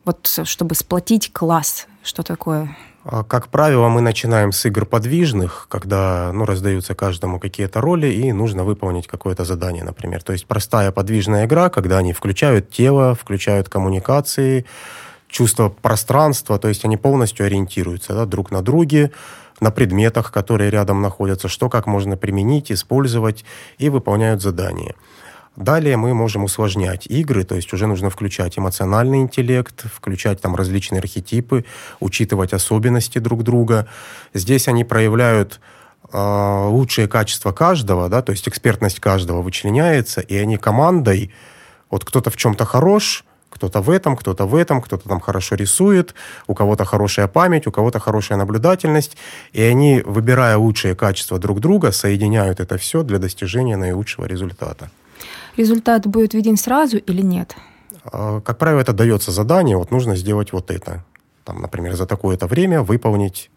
Вот 0.04 0.28
чтобы 0.44 0.76
сплотить 0.76 1.32
класс, 1.32 1.88
что 2.04 2.24
такое? 2.24 2.76
А, 3.10 3.24
как 3.24 3.48
правило, 3.48 3.88
мы 3.88 4.02
начинаем 4.02 4.52
с 4.52 4.66
игр 4.66 4.86
подвижных, 4.86 5.68
когда 5.70 6.32
ну, 6.34 6.44
раздаются 6.44 6.94
каждому 6.94 7.40
какие-то 7.40 7.80
роли, 7.80 8.08
и 8.08 8.34
нужно 8.34 8.66
выполнить 8.66 9.08
какое-то 9.08 9.46
задание, 9.46 9.86
например. 9.86 10.24
То 10.24 10.34
есть 10.34 10.46
простая 10.46 10.92
подвижная 10.92 11.46
игра, 11.46 11.70
когда 11.70 12.00
они 12.00 12.12
включают 12.12 12.70
тело, 12.70 13.16
включают 13.16 13.70
коммуникации, 13.70 14.66
чувство 15.28 15.70
пространства, 15.70 16.58
то 16.58 16.68
есть 16.68 16.86
они 16.86 16.98
полностью 16.98 17.46
ориентируются 17.46 18.14
да, 18.14 18.26
друг 18.26 18.52
на 18.52 18.62
друге, 18.62 19.12
на 19.60 19.72
предметах, 19.72 20.32
которые 20.32 20.70
рядом 20.70 21.02
находятся, 21.02 21.48
что 21.48 21.70
как 21.70 21.88
можно 21.88 22.16
применить, 22.16 22.72
использовать, 22.72 23.44
и 23.78 23.90
выполняют 23.90 24.42
задания. 24.42 24.96
Далее 25.56 25.98
мы 25.98 26.14
можем 26.14 26.44
усложнять 26.44 27.08
игры, 27.08 27.44
то 27.44 27.56
есть 27.56 27.74
уже 27.74 27.88
нужно 27.88 28.12
включать 28.12 28.60
эмоциональный 28.60 29.22
интеллект, 29.22 29.86
включать 29.92 30.40
там 30.40 30.56
различные 30.56 31.00
архетипы, 31.00 31.66
учитывать 32.00 32.54
особенности 32.54 33.18
друг 33.18 33.42
друга. 33.42 33.88
Здесь 34.36 34.68
они 34.68 34.84
проявляют 34.84 35.60
э, 36.14 36.66
лучшие 36.68 37.08
качества 37.08 37.54
каждого, 37.54 38.08
да, 38.08 38.22
то 38.22 38.34
есть 38.34 38.48
экспертность 38.48 39.00
каждого 39.00 39.42
вычленяется, 39.42 40.22
и 40.22 40.38
они 40.38 40.58
командой, 40.58 41.34
вот 41.90 42.06
кто-то 42.06 42.30
в 42.30 42.38
чем-то 42.38 42.64
хорош, 42.64 43.26
кто-то 43.50 43.82
в 43.82 43.90
этом, 43.90 44.16
кто-то 44.16 44.46
в 44.46 44.56
этом, 44.56 44.82
кто-то 44.82 45.08
там 45.08 45.20
хорошо 45.20 45.56
рисует, 45.56 46.14
у 46.48 46.54
кого-то 46.54 46.86
хорошая 46.86 47.28
память, 47.28 47.68
у 47.68 47.72
кого-то 47.72 48.00
хорошая 48.00 48.38
наблюдательность. 48.38 49.18
И 49.54 49.62
они, 49.62 50.02
выбирая 50.06 50.58
лучшие 50.58 50.96
качества 50.96 51.40
друг 51.40 51.60
друга, 51.60 51.92
соединяют 51.92 52.60
это 52.60 52.78
все 52.78 53.04
для 53.04 53.20
достижения 53.20 53.78
наилучшего 53.78 54.26
результата. 54.26 54.90
Результат 55.56 56.06
будет 56.06 56.34
виден 56.34 56.58
сразу 56.58 56.98
или 56.98 57.22
нет? 57.22 57.56
А, 58.04 58.42
как 58.42 58.58
правило, 58.58 58.82
это 58.82 58.94
дается 58.94 59.32
задание, 59.32 59.78
вот 59.78 59.92
нужно 59.92 60.16
сделать 60.16 60.54
вот 60.54 60.72
это. 60.72 61.04
Там, 61.44 61.62
например, 61.62 61.96
за 61.96 62.06
такое-то 62.06 62.48
время 62.48 62.82
выполнить 62.82 63.50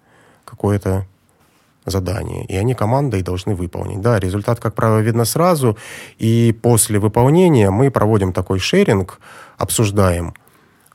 какое-то 0.44 1.06
задание, 1.90 2.44
и 2.46 2.56
они 2.56 2.74
командой 2.74 3.22
должны 3.22 3.54
выполнить. 3.54 4.00
Да, 4.00 4.18
результат, 4.18 4.60
как 4.60 4.74
правило, 4.74 4.98
видно 4.98 5.24
сразу, 5.24 5.76
и 6.18 6.56
после 6.62 6.98
выполнения 6.98 7.70
мы 7.70 7.90
проводим 7.90 8.32
такой 8.32 8.58
шеринг, 8.58 9.20
обсуждаем, 9.58 10.34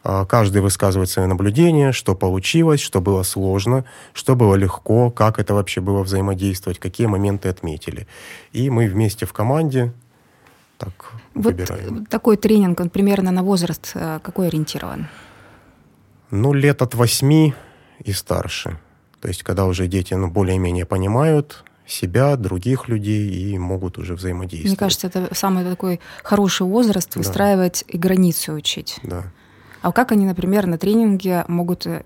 а, 0.07 0.23
каждый 0.25 0.61
высказывает 0.61 1.09
свои 1.09 1.25
наблюдения, 1.25 1.91
что 1.91 2.13
получилось, 2.13 2.79
что 2.79 3.01
было 3.01 3.23
сложно, 3.23 3.85
что 4.13 4.35
было 4.35 4.53
легко, 4.53 5.09
как 5.09 5.39
это 5.39 5.55
вообще 5.55 5.81
было 5.81 6.03
взаимодействовать, 6.03 6.77
какие 6.77 7.07
моменты 7.07 7.49
отметили. 7.49 8.07
И 8.51 8.69
мы 8.69 8.87
вместе 8.87 9.25
в 9.25 9.33
команде 9.33 9.93
так 10.77 11.11
вот 11.33 11.45
выбираем. 11.45 12.05
Такой 12.05 12.37
тренинг, 12.37 12.79
он 12.79 12.89
примерно 12.89 13.31
на 13.31 13.41
возраст 13.41 13.91
э, 13.95 14.19
какой 14.21 14.47
ориентирован? 14.47 15.07
Ну, 16.29 16.53
лет 16.53 16.83
от 16.83 16.93
восьми 16.93 17.55
и 18.03 18.11
старше. 18.11 18.77
То 19.21 19.27
есть, 19.27 19.43
когда 19.43 19.65
уже 19.65 19.87
дети 19.87 20.13
ну, 20.13 20.29
более-менее 20.29 20.85
понимают 20.85 21.63
себя, 21.87 22.35
других 22.35 22.87
людей 22.87 23.29
и 23.29 23.57
могут 23.57 23.97
уже 23.97 24.15
взаимодействовать. 24.15 24.71
Мне 24.71 24.77
кажется, 24.77 25.07
это 25.07 25.33
самый 25.33 25.63
такой 25.63 25.99
хороший 26.23 26.65
возраст 26.65 27.15
выстраивать 27.15 27.83
да. 27.87 27.93
и 27.93 27.97
границы 27.97 28.53
учить. 28.53 28.99
Да. 29.03 29.23
А 29.81 29.91
как 29.91 30.11
они, 30.11 30.25
например, 30.25 30.65
на 30.65 30.77
тренинге 30.77 31.45
могут 31.47 31.85
э, 31.85 32.03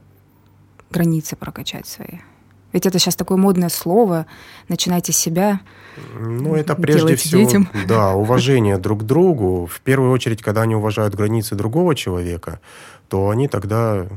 границы 0.91 1.37
прокачать 1.37 1.87
свои? 1.87 2.19
Ведь 2.71 2.85
это 2.85 2.99
сейчас 2.99 3.15
такое 3.15 3.37
модное 3.37 3.69
слово. 3.69 4.25
Начинайте 4.67 5.11
с 5.11 5.17
себя. 5.17 5.61
Ну, 6.13 6.55
это 6.55 6.75
прежде 6.75 7.15
всего, 7.15 7.41
детям. 7.41 7.69
да, 7.87 8.13
уважение 8.13 8.77
друг 8.77 9.01
к 9.01 9.03
другу. 9.03 9.65
В 9.65 9.81
первую 9.81 10.11
очередь, 10.11 10.41
когда 10.41 10.61
они 10.61 10.75
уважают 10.75 11.15
границы 11.15 11.55
другого 11.55 11.95
человека, 11.95 12.59
то 13.07 13.29
они 13.29 13.47
тогда 13.47 14.07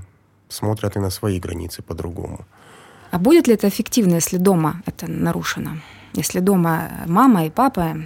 смотрят 0.49 0.96
и 0.96 0.99
на 0.99 1.11
свои 1.11 1.40
границы 1.40 1.82
по-другому. 1.82 2.46
А 3.12 3.19
будет 3.19 3.47
ли 3.47 3.54
это 3.54 3.69
эффективно, 3.69 4.14
если 4.14 4.38
дома 4.38 4.83
это 4.87 5.07
нарушено? 5.07 5.73
Если 6.14 6.40
дома 6.40 6.90
мама 7.07 7.45
и 7.45 7.50
папа 7.50 7.97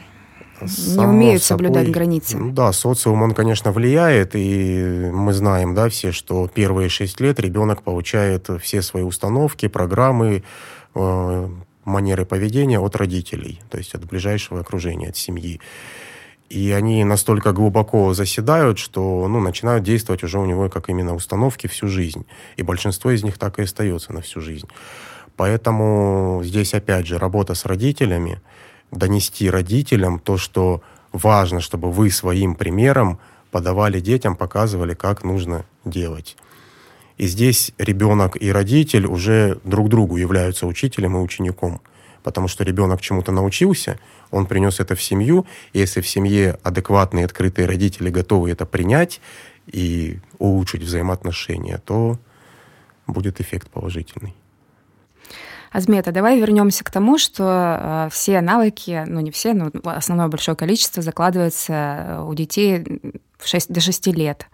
Само 0.67 1.13
не 1.13 1.17
умеют 1.17 1.43
собой, 1.45 1.67
соблюдать 1.67 1.93
границы. 1.93 2.37
Да, 2.51 2.73
социум, 2.73 3.23
он, 3.23 3.33
конечно, 3.33 3.71
влияет, 3.71 4.35
и 4.35 5.11
мы 5.13 5.33
знаем, 5.33 5.75
да, 5.77 5.89
все, 5.89 6.11
что 6.11 6.49
первые 6.49 6.89
шесть 6.89 7.21
лет 7.21 7.39
ребенок 7.39 7.83
получает 7.83 8.49
все 8.61 8.83
свои 8.83 9.05
установки, 9.05 9.69
программы, 9.69 10.43
э, 10.95 11.49
манеры 11.85 12.25
поведения 12.25 12.81
от 12.81 12.97
родителей, 12.97 13.61
то 13.71 13.79
есть 13.79 13.95
от 13.95 14.05
ближайшего 14.07 14.61
окружения, 14.61 15.11
от 15.11 15.17
семьи. 15.17 15.61
И 16.49 16.71
они 16.71 17.03
настолько 17.05 17.53
глубоко 17.53 18.15
заседают, 18.15 18.79
что 18.79 19.27
ну, 19.29 19.41
начинают 19.41 19.83
действовать 19.83 20.23
уже 20.23 20.39
у 20.39 20.47
него 20.47 20.69
как 20.69 20.89
именно 20.89 21.15
установки 21.15 21.67
всю 21.67 21.89
жизнь. 21.89 22.25
И 22.57 22.63
большинство 22.63 23.11
из 23.11 23.25
них 23.25 23.37
так 23.37 23.59
и 23.59 23.63
остается 23.63 24.13
на 24.13 24.21
всю 24.21 24.41
жизнь. 24.41 24.69
Поэтому 25.37 26.41
здесь, 26.45 26.73
опять 26.73 27.07
же, 27.07 27.19
работа 27.19 27.55
с 27.55 27.65
родителями, 27.65 28.41
донести 28.91 29.51
родителям 29.51 30.19
то, 30.19 30.39
что 30.39 30.83
важно, 31.13 31.61
чтобы 31.61 31.91
вы 31.91 32.11
своим 32.11 32.55
примером 32.55 33.19
подавали 33.51 34.01
детям, 34.01 34.37
показывали, 34.37 34.95
как 34.95 35.25
нужно 35.25 35.67
делать. 35.85 36.37
И 37.17 37.27
здесь 37.27 37.73
ребенок 37.79 38.41
и 38.41 38.53
родитель 38.53 39.07
уже 39.07 39.59
друг 39.65 39.89
другу 39.89 40.17
являются 40.17 40.67
учителем 40.67 41.17
и 41.17 41.21
учеником 41.21 41.81
потому 42.27 42.49
что 42.49 42.65
ребенок 42.65 43.01
чему-то 43.01 43.31
научился, 43.31 44.01
он 44.33 44.47
принес 44.47 44.81
это 44.81 44.97
в 44.97 45.03
семью, 45.03 45.47
и 45.73 45.79
если 45.79 46.01
в 46.01 46.09
семье 46.09 46.59
адекватные, 46.65 47.25
открытые 47.25 47.69
родители 47.69 48.11
готовы 48.11 48.51
это 48.51 48.67
принять 48.67 49.21
и 49.69 50.19
улучшить 50.41 50.83
взаимоотношения, 50.83 51.79
то 51.85 52.19
будет 53.07 53.41
эффект 53.41 53.71
положительный. 53.71 54.35
Азмета, 55.71 56.11
давай 56.11 56.41
вернемся 56.41 56.83
к 56.83 56.91
тому, 56.91 57.17
что 57.17 57.45
э, 57.47 58.09
все 58.11 58.41
навыки, 58.41 59.05
ну 59.07 59.21
не 59.21 59.31
все, 59.31 59.55
но 59.55 59.71
основное 59.85 60.27
большое 60.27 60.57
количество 60.57 61.05
закладывается 61.05 62.25
у 62.27 62.35
детей 62.35 62.85
в 63.39 63.47
6, 63.47 63.73
до 63.73 63.81
6 63.81 64.09
лет. 64.09 64.49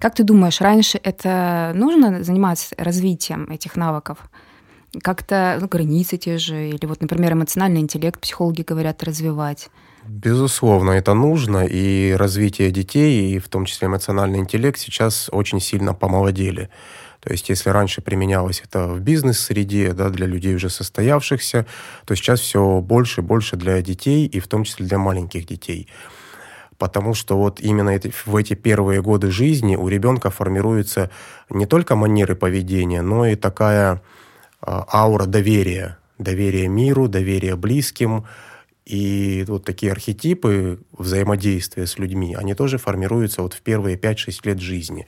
Как 0.00 0.16
ты 0.16 0.24
думаешь, 0.24 0.60
раньше 0.60 0.98
это 1.00 1.70
нужно 1.72 2.24
заниматься 2.24 2.74
развитием 2.76 3.48
этих 3.48 3.76
навыков? 3.76 4.18
Как-то 5.02 5.58
ну, 5.60 5.68
границы 5.68 6.16
те 6.16 6.38
же, 6.38 6.70
или 6.70 6.86
вот, 6.86 7.00
например, 7.00 7.32
эмоциональный 7.32 7.80
интеллект, 7.80 8.20
психологи 8.20 8.62
говорят, 8.62 9.02
развивать? 9.02 9.68
Безусловно, 10.08 10.92
это 10.92 11.14
нужно, 11.14 11.64
и 11.64 12.12
развитие 12.12 12.70
детей, 12.70 13.34
и 13.34 13.38
в 13.38 13.48
том 13.48 13.64
числе 13.64 13.88
эмоциональный 13.88 14.38
интеллект 14.38 14.78
сейчас 14.78 15.28
очень 15.32 15.60
сильно 15.60 15.94
помолодели. 15.94 16.70
То 17.20 17.32
есть, 17.32 17.48
если 17.48 17.70
раньше 17.70 18.02
применялось 18.02 18.62
это 18.64 18.86
в 18.86 19.00
бизнес-среде, 19.00 19.92
да, 19.94 20.10
для 20.10 20.26
людей 20.26 20.54
уже 20.54 20.70
состоявшихся, 20.70 21.66
то 22.04 22.14
сейчас 22.14 22.38
все 22.40 22.80
больше 22.80 23.20
и 23.20 23.24
больше 23.24 23.56
для 23.56 23.82
детей, 23.82 24.26
и 24.26 24.38
в 24.38 24.46
том 24.46 24.62
числе 24.62 24.86
для 24.86 24.98
маленьких 24.98 25.44
детей. 25.44 25.88
Потому 26.78 27.14
что 27.14 27.36
вот 27.36 27.58
именно 27.58 27.98
в 28.26 28.36
эти 28.36 28.54
первые 28.54 29.02
годы 29.02 29.30
жизни 29.32 29.74
у 29.74 29.88
ребенка 29.88 30.30
формируются 30.30 31.10
не 31.50 31.66
только 31.66 31.96
манеры 31.96 32.36
поведения, 32.36 33.02
но 33.02 33.26
и 33.26 33.34
такая 33.34 34.02
аура 34.66 35.26
доверия. 35.26 35.98
Доверия 36.18 36.68
миру, 36.68 37.08
доверия 37.08 37.56
близким. 37.56 38.26
И 38.84 39.44
вот 39.48 39.64
такие 39.64 39.90
архетипы 39.90 40.78
взаимодействия 40.92 41.86
с 41.86 41.98
людьми, 41.98 42.36
они 42.38 42.54
тоже 42.54 42.78
формируются 42.78 43.42
вот 43.42 43.52
в 43.52 43.60
первые 43.60 43.96
5-6 43.96 44.40
лет 44.44 44.60
жизни. 44.60 45.06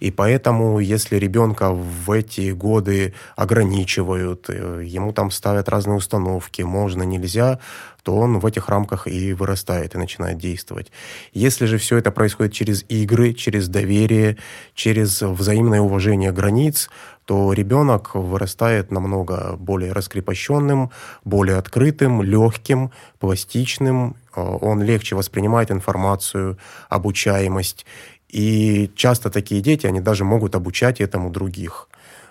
И 0.00 0.10
поэтому, 0.10 0.78
если 0.78 1.16
ребенка 1.16 1.70
в 1.70 2.10
эти 2.10 2.50
годы 2.52 3.14
ограничивают, 3.36 4.46
э, 4.48 4.82
ему 4.84 5.12
там 5.12 5.30
ставят 5.30 5.68
разные 5.68 5.96
установки, 5.96 6.62
можно, 6.62 7.02
нельзя, 7.02 7.58
то 8.02 8.16
он 8.16 8.38
в 8.38 8.46
этих 8.46 8.68
рамках 8.68 9.08
и 9.08 9.32
вырастает, 9.32 9.94
и 9.94 9.98
начинает 9.98 10.38
действовать. 10.38 10.92
Если 11.32 11.66
же 11.66 11.76
все 11.76 11.96
это 11.96 12.12
происходит 12.12 12.52
через 12.52 12.84
игры, 12.88 13.32
через 13.32 13.68
доверие, 13.68 14.36
через 14.74 15.22
взаимное 15.22 15.80
уважение 15.80 16.30
границ, 16.30 16.88
то 17.24 17.52
ребенок 17.52 18.14
вырастает 18.14 18.92
намного 18.92 19.56
более 19.58 19.92
раскрепощенным, 19.92 20.92
более 21.24 21.56
открытым, 21.56 22.22
легким, 22.22 22.92
пластичным. 23.18 24.14
Э, 24.36 24.40
он 24.40 24.82
легче 24.82 25.16
воспринимает 25.16 25.72
информацию, 25.72 26.58
обучаемость. 26.88 27.84
И 28.28 28.90
часто 28.94 29.30
такие 29.30 29.60
дети, 29.60 29.86
они 29.86 30.00
даже 30.00 30.24
могут 30.24 30.54
обучать 30.54 31.00
этому 31.00 31.30
других. 31.30 31.88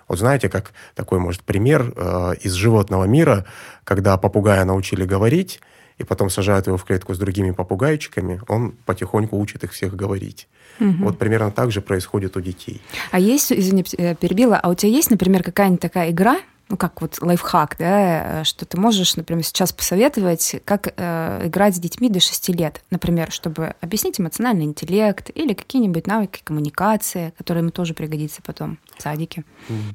Вот 0.08 0.18
знаете, 0.18 0.48
как 0.48 0.72
такой, 0.94 1.18
может, 1.18 1.42
пример 1.42 1.92
э, 1.96 2.34
из 2.40 2.52
животного 2.52 3.04
мира, 3.04 3.44
когда 3.84 4.16
попугая 4.16 4.64
научили 4.64 5.04
говорить, 5.04 5.60
и 5.98 6.04
потом 6.04 6.30
сажают 6.30 6.66
его 6.66 6.76
в 6.76 6.84
клетку 6.84 7.14
с 7.14 7.18
другими 7.18 7.50
попугайчиками, 7.50 8.40
он 8.48 8.72
потихоньку 8.84 9.38
учит 9.38 9.64
их 9.64 9.72
всех 9.72 9.96
говорить. 9.96 10.46
Угу. 10.78 11.04
Вот 11.04 11.18
примерно 11.18 11.50
так 11.50 11.72
же 11.72 11.80
происходит 11.80 12.36
у 12.36 12.40
детей. 12.40 12.82
А 13.10 13.18
есть, 13.18 13.52
извини, 13.52 13.84
э, 13.96 14.14
перебила, 14.14 14.58
а 14.58 14.68
у 14.68 14.74
тебя 14.74 14.92
есть, 14.92 15.10
например, 15.10 15.42
какая-нибудь 15.42 15.80
такая 15.80 16.10
игра, 16.10 16.38
ну, 16.68 16.76
как 16.76 17.00
вот 17.00 17.18
лайфхак, 17.20 17.76
да, 17.78 18.42
что 18.44 18.64
ты 18.64 18.78
можешь, 18.78 19.14
например, 19.16 19.44
сейчас 19.44 19.72
посоветовать, 19.72 20.56
как 20.64 20.92
э, 20.96 21.46
играть 21.46 21.76
с 21.76 21.78
детьми 21.78 22.08
до 22.08 22.18
6 22.18 22.48
лет, 22.48 22.82
например, 22.90 23.30
чтобы 23.30 23.74
объяснить 23.80 24.20
эмоциональный 24.20 24.64
интеллект 24.64 25.30
или 25.34 25.52
какие-нибудь 25.52 26.08
навыки 26.08 26.40
коммуникации, 26.42 27.32
которые 27.38 27.62
им 27.62 27.70
тоже 27.70 27.94
пригодятся 27.94 28.42
потом 28.42 28.78
в 28.98 29.02
садике. 29.02 29.44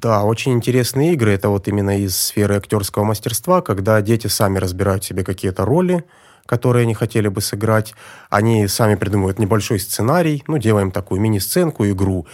Да, 0.00 0.24
очень 0.24 0.52
интересные 0.52 1.12
игры. 1.12 1.32
Это 1.32 1.50
вот 1.50 1.68
именно 1.68 1.98
из 1.98 2.16
сферы 2.16 2.56
актерского 2.56 3.04
мастерства, 3.04 3.60
когда 3.60 4.00
дети 4.00 4.28
сами 4.28 4.58
разбирают 4.58 5.04
себе 5.04 5.24
какие-то 5.24 5.66
роли, 5.66 6.04
которые 6.46 6.84
они 6.84 6.94
хотели 6.94 7.28
бы 7.28 7.42
сыграть. 7.42 7.94
Они 8.30 8.66
сами 8.66 8.94
придумывают 8.94 9.38
небольшой 9.38 9.78
сценарий, 9.78 10.42
ну, 10.46 10.56
делаем 10.56 10.90
такую 10.90 11.20
мини-сценку, 11.20 11.86
игру. 11.86 12.26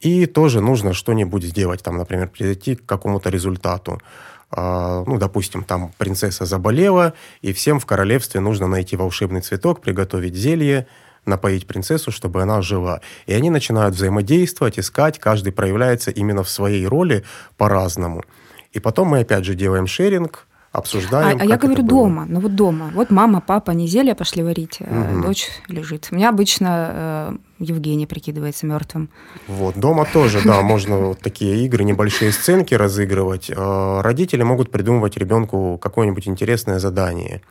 И 0.00 0.26
тоже 0.26 0.60
нужно 0.60 0.94
что-нибудь 0.94 1.44
сделать, 1.44 1.82
там, 1.82 1.98
например, 1.98 2.28
прийти 2.28 2.74
к 2.74 2.86
какому-то 2.86 3.28
результату. 3.28 4.00
А, 4.50 5.04
ну, 5.06 5.18
допустим, 5.18 5.62
там 5.62 5.92
принцесса 5.98 6.44
заболела, 6.44 7.12
и 7.42 7.52
всем 7.52 7.78
в 7.78 7.86
королевстве 7.86 8.40
нужно 8.40 8.66
найти 8.66 8.96
волшебный 8.96 9.42
цветок, 9.42 9.80
приготовить 9.80 10.34
зелье, 10.34 10.86
напоить 11.26 11.66
принцессу, 11.66 12.10
чтобы 12.10 12.42
она 12.42 12.62
жила. 12.62 13.00
И 13.26 13.34
они 13.34 13.50
начинают 13.50 13.94
взаимодействовать, 13.94 14.78
искать, 14.78 15.18
каждый 15.18 15.52
проявляется 15.52 16.10
именно 16.10 16.42
в 16.42 16.48
своей 16.48 16.86
роли 16.86 17.24
по-разному. 17.58 18.24
И 18.72 18.80
потом 18.80 19.08
мы 19.08 19.20
опять 19.20 19.44
же 19.44 19.54
делаем 19.54 19.86
шеринг, 19.86 20.46
обсуждаем. 20.72 21.38
А, 21.38 21.42
а 21.42 21.44
я 21.44 21.56
говорю 21.56 21.82
дома, 21.82 22.26
ну 22.28 22.40
вот 22.40 22.54
дома. 22.54 22.90
Вот 22.94 23.10
мама, 23.10 23.40
папа 23.40 23.72
не 23.72 23.86
зелье 23.86 24.14
пошли 24.14 24.42
варить, 24.42 24.80
угу. 24.80 25.22
дочь 25.22 25.48
лежит. 25.68 26.08
У 26.10 26.14
меня 26.14 26.28
обычно 26.28 26.90
э, 26.92 27.36
Евгений 27.58 28.06
прикидывается 28.06 28.66
мертвым. 28.66 29.10
Вот 29.48 29.76
дома 29.76 30.06
тоже, 30.12 30.40
да, 30.44 30.62
можно 30.62 30.96
вот 30.98 31.20
такие 31.20 31.64
игры, 31.64 31.84
небольшие 31.84 32.32
сценки 32.32 32.74
разыгрывать. 32.74 33.50
Э, 33.50 34.00
родители 34.00 34.42
могут 34.42 34.70
придумывать 34.70 35.16
ребенку 35.16 35.78
какое-нибудь 35.80 36.28
интересное 36.28 36.78
задание. 36.78 37.42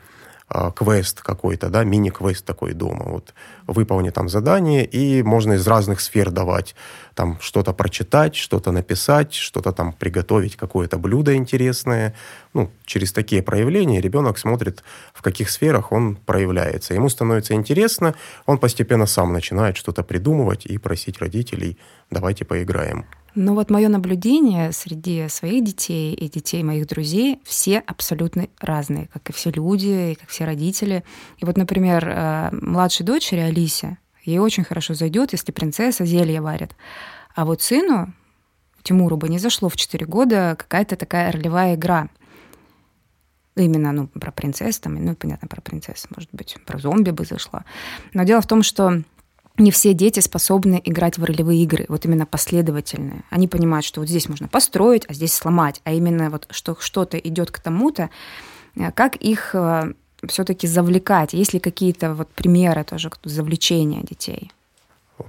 А, 0.52 0.72
квест 0.72 1.22
какой-то, 1.22 1.70
да, 1.70 1.84
мини-квест 1.84 2.44
такой 2.44 2.74
дома. 2.74 3.06
Вот 3.06 3.36
выполни 3.68 4.10
там 4.10 4.30
задание, 4.30 4.84
и 4.84 5.22
можно 5.22 5.54
из 5.54 5.68
разных 5.68 6.02
сфер 6.02 6.32
давать. 6.32 6.76
Там 7.14 7.38
что-то 7.40 7.72
прочитать, 7.72 8.36
что-то 8.36 8.72
написать, 8.72 9.36
что-то 9.36 9.72
там 9.74 9.94
приготовить, 9.94 10.56
какое-то 10.56 10.98
блюдо 10.98 11.36
интересное. 11.36 12.16
Ну, 12.56 12.72
через 12.84 13.14
такие 13.14 13.44
проявления 13.44 14.02
ребенок 14.02 14.40
смотрит, 14.40 14.84
в 15.14 15.22
каких 15.22 15.52
сферах 15.52 15.92
он 15.92 16.16
проявляется. 16.16 16.96
Ему 16.96 17.10
становится 17.10 17.54
интересно, 17.54 18.16
он 18.48 18.58
постепенно 18.58 19.06
сам 19.06 19.32
начинает 19.32 19.78
что-то 19.78 20.02
придумывать 20.02 20.66
и 20.66 20.80
просить 20.80 21.20
родителей, 21.20 21.78
давайте 22.10 22.44
поиграем. 22.44 23.06
Но 23.42 23.54
вот 23.54 23.70
мое 23.70 23.88
наблюдение 23.88 24.74
среди 24.74 25.30
своих 25.30 25.64
детей 25.64 26.14
и 26.14 26.28
детей 26.28 26.62
моих 26.62 26.88
друзей, 26.88 27.40
все 27.46 27.80
абсолютно 27.80 28.50
разные, 28.60 29.08
как 29.14 29.30
и 29.30 29.34
все 29.34 29.50
люди, 29.50 30.12
и 30.12 30.16
как 30.16 30.28
все 30.28 30.44
родители. 30.44 31.06
И 31.38 31.46
вот, 31.46 31.56
например, 31.56 32.06
э, 32.06 32.50
младшей 32.52 33.06
дочери 33.06 33.40
Алисе, 33.40 33.98
ей 34.26 34.40
очень 34.40 34.66
хорошо 34.66 34.94
зайдет, 34.94 35.32
если 35.32 35.54
принцесса 35.54 36.04
зелье 36.04 36.42
варит. 36.42 36.76
А 37.34 37.46
вот 37.46 37.62
сыну, 37.62 38.14
Тимуру 38.84 39.16
бы 39.16 39.30
не 39.30 39.40
зашло 39.40 39.70
в 39.70 39.78
4 39.78 40.06
года 40.06 40.58
какая-то 40.60 40.98
такая 40.98 41.32
ролевая 41.32 41.76
игра. 41.76 42.10
Именно, 43.56 43.94
ну, 43.94 44.08
про 44.08 44.34
принцесс, 44.34 44.80
там, 44.80 44.96
ну, 44.96 45.16
понятно, 45.16 45.48
про 45.48 45.62
принцесс, 45.62 46.08
может 46.14 46.30
быть, 46.34 46.58
про 46.66 46.78
зомби 46.78 47.12
бы 47.12 47.24
зашла. 47.24 47.64
Но 48.14 48.24
дело 48.24 48.42
в 48.42 48.48
том, 48.48 48.64
что 48.64 49.02
не 49.60 49.72
все 49.72 49.94
дети 49.94 50.20
способны 50.20 50.82
играть 50.84 51.18
в 51.18 51.24
ролевые 51.24 51.64
игры, 51.64 51.86
вот 51.90 52.06
именно 52.06 52.26
последовательные. 52.26 53.24
Они 53.30 53.48
понимают, 53.48 53.86
что 53.86 54.00
вот 54.00 54.10
здесь 54.10 54.30
можно 54.30 54.48
построить, 54.48 55.06
а 55.08 55.14
здесь 55.14 55.34
сломать, 55.34 55.82
а 55.84 55.92
именно 55.92 56.30
вот 56.30 56.48
что 56.50 56.78
что-то 56.80 57.18
идет 57.18 57.52
к 57.52 57.60
тому-то, 57.60 58.10
э, 58.76 58.92
как 58.92 59.16
их 59.16 59.52
э, 59.54 59.94
все-таки 60.28 60.68
завлекать? 60.68 61.34
Есть 61.34 61.54
ли 61.54 61.60
какие-то 61.60 62.14
вот 62.14 62.30
примеры 62.30 62.84
тоже 62.84 63.12
завлечения 63.24 64.02
детей? 64.02 64.52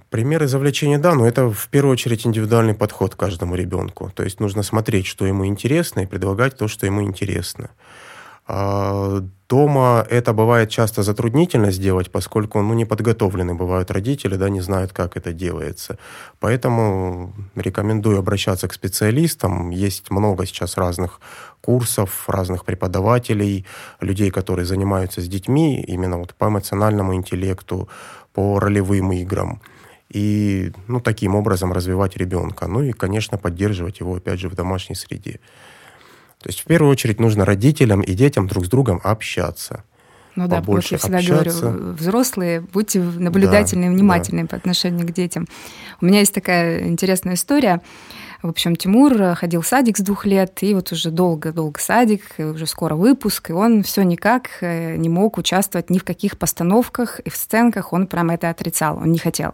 Примеры 0.09 0.47
завлечения, 0.47 0.99
да, 0.99 1.15
но 1.15 1.27
это 1.27 1.51
в 1.51 1.69
первую 1.69 1.93
очередь 1.93 2.27
индивидуальный 2.27 2.75
подход 2.75 3.15
к 3.15 3.19
каждому 3.19 3.57
ребенку. 3.57 4.11
То 4.15 4.23
есть 4.23 4.39
нужно 4.39 4.63
смотреть, 4.63 5.07
что 5.07 5.27
ему 5.27 5.47
интересно, 5.47 6.01
и 6.01 6.07
предлагать 6.07 6.57
то, 6.57 6.69
что 6.69 6.87
ему 6.87 7.03
интересно. 7.03 7.71
А, 8.53 9.23
дома 9.49 10.05
это 10.11 10.33
бывает 10.33 10.71
часто 10.71 11.05
затруднительно 11.05 11.71
сделать, 11.71 12.11
поскольку 12.11 12.61
ну, 12.61 12.75
не 12.75 12.85
подготовлены 12.85 13.55
бывают 13.55 13.93
родители, 13.93 14.35
да, 14.35 14.49
не 14.49 14.61
знают, 14.61 14.93
как 14.93 15.17
это 15.17 15.33
делается. 15.33 15.99
Поэтому 16.41 17.33
рекомендую 17.55 18.19
обращаться 18.19 18.67
к 18.67 18.73
специалистам. 18.73 19.71
Есть 19.71 20.11
много 20.11 20.47
сейчас 20.47 20.77
разных 20.77 21.21
курсов, 21.61 22.29
разных 22.29 22.65
преподавателей, 22.65 23.67
людей, 24.01 24.33
которые 24.33 24.67
занимаются 24.67 25.21
с 25.21 25.29
детьми 25.29 25.81
именно 25.83 26.19
вот 26.19 26.35
по 26.35 26.47
эмоциональному 26.47 27.15
интеллекту, 27.15 27.89
по 28.33 28.59
ролевым 28.59 29.13
играм. 29.13 29.63
И 30.09 30.73
ну, 30.89 31.01
таким 31.01 31.37
образом 31.37 31.73
развивать 31.73 32.17
ребенка. 32.17 32.67
Ну 32.67 32.83
и, 32.83 32.91
конечно, 32.91 33.39
поддерживать 33.39 34.01
его, 34.01 34.17
опять 34.17 34.41
же, 34.41 34.49
в 34.49 34.57
домашней 34.57 34.97
среде. 34.97 35.39
То 36.43 36.49
есть 36.49 36.61
в 36.61 36.65
первую 36.65 36.91
очередь 36.91 37.21
нужно 37.21 37.45
родителям 37.45 38.01
и 38.01 38.15
детям 38.15 38.47
друг 38.47 38.65
с 38.65 38.69
другом 38.69 39.01
общаться. 39.05 39.85
Ну 40.37 40.49
да, 40.49 40.63
вот 40.63 40.85
я 40.85 40.99
всегда 40.99 41.19
общаться. 41.19 41.61
говорю, 41.61 41.93
взрослые, 41.93 42.61
будьте 42.61 43.01
наблюдательны 43.01 43.87
да, 43.87 43.93
внимательны 43.93 44.43
да. 44.43 44.49
по 44.49 44.57
отношению 44.57 45.07
к 45.07 45.13
детям. 45.13 45.47
У 46.01 46.07
меня 46.07 46.21
есть 46.21 46.35
такая 46.35 46.89
интересная 46.89 47.35
история. 47.35 47.83
В 48.43 48.49
общем, 48.49 48.75
Тимур 48.75 49.35
ходил 49.35 49.61
в 49.61 49.67
садик 49.67 49.99
с 49.99 50.01
двух 50.01 50.25
лет, 50.25 50.63
и 50.63 50.73
вот 50.73 50.93
уже 50.93 51.11
долго-долго 51.11 51.79
садик, 51.79 52.23
и 52.39 52.45
уже 52.45 52.67
скоро 52.67 52.95
выпуск, 52.95 53.51
и 53.51 53.53
он 53.53 53.83
все 53.83 54.03
никак 54.03 54.49
э, 54.63 54.97
не 54.97 55.11
мог 55.11 55.37
участвовать 55.37 55.91
ни 55.91 55.99
в 55.99 56.05
каких 56.05 56.39
постановках 56.39 57.21
и 57.21 57.29
в 57.29 57.37
сценках, 57.37 57.93
он 57.93 58.07
прямо 58.07 58.35
это 58.35 58.49
отрицал, 58.49 58.97
он 58.97 59.13
не 59.13 59.19
хотел. 59.19 59.53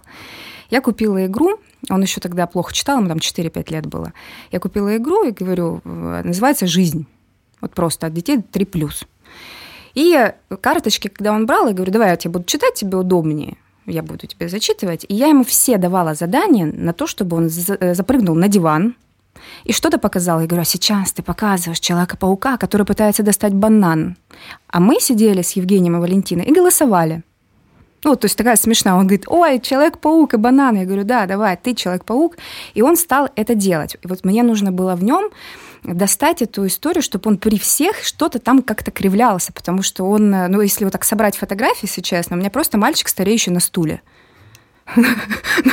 Я 0.71 0.81
купила 0.81 1.27
игру, 1.27 1.59
он 1.89 2.03
еще 2.03 2.21
тогда 2.21 2.47
плохо 2.47 2.73
читал, 2.73 2.99
ему 2.99 3.09
там 3.09 3.19
4-5 3.19 3.73
лет 3.73 3.87
было. 3.87 4.13
Я 4.51 4.61
купила 4.61 4.97
игру 4.97 5.25
и 5.25 5.31
говорю, 5.31 5.81
называется 5.85 6.67
«Жизнь». 6.67 7.07
Вот 7.61 7.73
просто 7.73 8.07
от 8.07 8.15
детей 8.15 8.39
3+. 8.39 9.07
И 9.95 10.33
карточки, 10.61 11.09
когда 11.09 11.33
он 11.33 11.47
брал, 11.47 11.69
я 11.69 11.75
говорю, 11.75 11.93
давай 11.93 12.11
я 12.11 12.17
тебе 12.17 12.33
буду 12.33 12.45
читать, 12.45 12.75
тебе 12.75 12.97
удобнее 12.97 13.57
я 13.87 14.03
буду 14.03 14.27
тебе 14.27 14.49
зачитывать. 14.49 15.07
И 15.09 15.15
я 15.15 15.29
ему 15.29 15.45
все 15.45 15.79
давала 15.79 16.15
задания 16.15 16.67
на 16.67 16.93
то, 16.93 17.07
чтобы 17.07 17.37
он 17.37 17.49
запрыгнул 17.49 18.35
на 18.35 18.49
диван, 18.49 18.97
и 19.65 19.73
что-то 19.73 19.99
показал. 19.99 20.41
Я 20.41 20.47
говорю, 20.47 20.63
а 20.63 20.65
сейчас 20.65 21.13
ты 21.13 21.23
показываешь 21.23 21.79
Человека-паука, 21.81 22.57
который 22.57 22.87
пытается 22.87 23.23
достать 23.23 23.55
банан. 23.55 24.17
А 24.69 24.81
мы 24.81 24.99
сидели 24.99 25.43
с 25.43 25.53
Евгением 25.53 25.97
и 25.97 26.01
Валентиной 26.01 26.45
и 26.45 26.53
голосовали. 26.53 27.23
Ну, 28.07 28.15
то 28.15 28.27
есть 28.27 28.39
такая 28.39 28.55
смешная. 28.55 28.95
Он 28.95 29.01
говорит, 29.01 29.25
ой, 29.27 29.59
Человек-паук 29.59 30.35
и 30.35 30.37
банан. 30.37 30.77
Я 30.77 30.85
говорю, 30.85 31.03
да, 31.03 31.27
давай, 31.27 31.59
ты 31.61 31.75
Человек-паук. 31.75 32.37
И 32.75 32.81
он 32.81 32.97
стал 32.97 33.31
это 33.35 33.57
делать. 33.57 33.97
И 34.01 34.07
вот 34.07 34.25
мне 34.25 34.45
нужно 34.45 34.71
было 34.71 34.95
в 34.95 35.03
нем 35.03 35.31
достать 35.83 36.41
эту 36.41 36.69
историю, 36.69 37.03
чтобы 37.03 37.29
он 37.29 37.37
при 37.37 37.59
всех 37.59 38.05
что-то 38.05 38.39
там 38.39 38.63
как-то 38.63 38.93
кривлялся, 38.93 39.53
потому 39.53 39.83
что 39.83 40.05
он, 40.05 40.31
ну, 40.31 40.61
если 40.61 40.85
вот 40.85 40.93
так 40.93 41.03
собрать 41.03 41.37
фотографии, 41.37 41.87
если 41.87 42.01
честно, 42.01 42.37
у 42.37 42.39
меня 42.39 42.49
просто 42.49 42.79
мальчик 42.79 43.09
стареющий 43.09 43.51
на 43.51 43.59
стуле. 43.59 44.01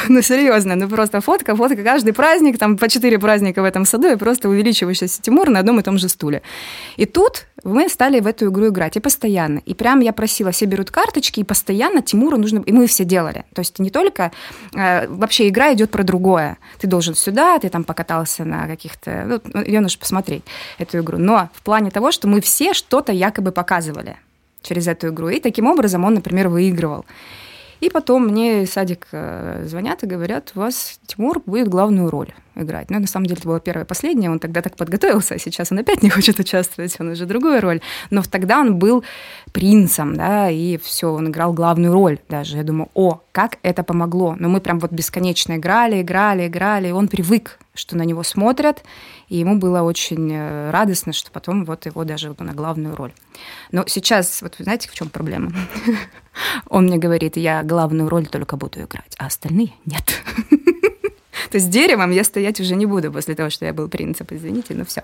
Ну, 0.09 0.21
серьезно, 0.21 0.75
ну 0.75 0.89
просто 0.89 1.21
фотка, 1.21 1.55
фотка, 1.55 1.83
каждый 1.83 2.13
праздник, 2.13 2.57
там 2.57 2.77
по 2.77 2.89
четыре 2.89 3.19
праздника 3.19 3.61
в 3.61 3.65
этом 3.65 3.85
саду, 3.85 4.11
и 4.11 4.15
просто 4.15 4.49
увеличивающийся 4.49 5.21
Тимур 5.21 5.49
на 5.49 5.59
одном 5.59 5.79
и 5.79 5.83
том 5.83 5.97
же 5.97 6.09
стуле. 6.09 6.41
И 6.97 7.05
тут 7.05 7.45
мы 7.63 7.89
стали 7.89 8.19
в 8.19 8.27
эту 8.27 8.49
игру 8.49 8.67
играть, 8.67 8.97
и 8.97 8.99
постоянно. 8.99 9.59
И 9.59 9.73
прям 9.73 10.01
я 10.01 10.13
просила, 10.13 10.51
все 10.51 10.65
берут 10.65 10.91
карточки, 10.91 11.39
и 11.39 11.43
постоянно 11.43 12.01
Тимуру 12.01 12.37
нужно... 12.37 12.59
И 12.65 12.71
мы 12.71 12.87
все 12.87 13.05
делали. 13.05 13.45
То 13.53 13.61
есть 13.61 13.79
не 13.79 13.89
только... 13.89 14.31
Э, 14.73 15.07
вообще 15.07 15.47
игра 15.47 15.73
идет 15.73 15.91
про 15.91 16.03
другое. 16.03 16.57
Ты 16.79 16.87
должен 16.87 17.15
сюда, 17.15 17.57
ты 17.59 17.69
там 17.69 17.83
покатался 17.83 18.43
на 18.43 18.67
каких-то... 18.67 19.41
Ну, 19.53 19.61
ее 19.61 19.79
нужно 19.79 19.99
посмотреть, 19.99 20.43
эту 20.77 20.99
игру. 20.99 21.17
Но 21.17 21.49
в 21.53 21.61
плане 21.61 21.91
того, 21.91 22.11
что 22.11 22.27
мы 22.27 22.41
все 22.41 22.73
что-то 22.73 23.13
якобы 23.13 23.51
показывали 23.51 24.17
через 24.61 24.87
эту 24.87 25.09
игру. 25.09 25.29
И 25.29 25.39
таким 25.39 25.67
образом 25.67 26.03
он, 26.03 26.15
например, 26.15 26.49
выигрывал. 26.49 27.05
И 27.83 27.89
потом 27.89 28.27
мне 28.27 28.65
садик 28.65 29.07
э, 29.11 29.65
звонят 29.67 30.03
и 30.03 30.05
говорят, 30.05 30.53
у 30.55 30.59
вас 30.59 31.01
Тимур 31.05 31.41
будет 31.45 31.67
главную 31.67 32.09
роль 32.09 32.33
играть. 32.55 32.89
Ну, 32.89 32.97
на 32.97 33.07
самом 33.07 33.25
деле, 33.25 33.39
это 33.39 33.47
было 33.49 33.59
первое 33.59 33.83
и 33.83 33.87
последнее. 33.87 34.31
Он 34.31 34.39
тогда 34.39 34.61
так 34.61 34.77
подготовился, 34.77 35.35
а 35.35 35.37
сейчас 35.37 35.69
он 35.73 35.79
опять 35.79 36.01
не 36.01 36.09
хочет 36.09 36.39
участвовать, 36.39 36.95
он 37.01 37.09
уже 37.09 37.25
другую 37.25 37.59
роль. 37.59 37.81
Но 38.09 38.21
тогда 38.23 38.61
он 38.61 38.79
был 38.79 39.03
принцем, 39.51 40.15
да, 40.15 40.49
и 40.49 40.77
все, 40.77 41.11
он 41.11 41.27
играл 41.27 41.51
главную 41.51 41.91
роль 41.91 42.19
даже. 42.29 42.55
Я 42.55 42.63
думаю, 42.63 42.87
о, 42.93 43.19
как 43.33 43.57
это 43.63 43.83
помогло. 43.83 44.37
Но 44.39 44.47
мы 44.47 44.61
прям 44.61 44.79
вот 44.79 44.93
бесконечно 44.93 45.57
играли, 45.57 46.01
играли, 46.01 46.47
играли, 46.47 46.87
и 46.87 46.91
он 46.91 47.09
привык, 47.09 47.59
что 47.73 47.97
на 47.97 48.03
него 48.03 48.23
смотрят, 48.23 48.83
и 49.29 49.37
ему 49.37 49.57
было 49.57 49.81
очень 49.81 50.31
э, 50.31 50.71
радостно, 50.71 51.13
что 51.13 51.31
потом 51.31 51.65
вот 51.65 51.85
его 51.85 52.03
даже 52.03 52.35
на 52.37 52.53
главную 52.53 52.95
роль. 52.95 53.13
Но 53.71 53.83
сейчас, 53.87 54.41
вот 54.41 54.55
вы 54.59 54.63
знаете, 54.63 54.89
в 54.89 54.93
чем 54.93 55.09
проблема? 55.09 55.51
Он 56.69 56.85
мне 56.85 56.97
говорит, 56.97 57.35
я 57.37 57.63
главную 57.63 58.09
роль 58.09 58.27
только 58.27 58.57
буду 58.57 58.81
играть, 58.81 59.15
а 59.17 59.25
остальные 59.25 59.73
нет. 59.85 60.21
То 61.53 61.57
есть 61.57 61.69
деревом 61.69 62.09
я 62.09 62.23
стоять 62.23 62.59
уже 62.59 62.75
не 62.75 62.87
буду 62.87 63.11
после 63.11 63.35
того, 63.35 63.51
что 63.51 63.65
я 63.65 63.73
был 63.73 63.87
принцип, 63.87 64.31
извините, 64.31 64.73
но 64.73 64.85
все. 64.85 65.03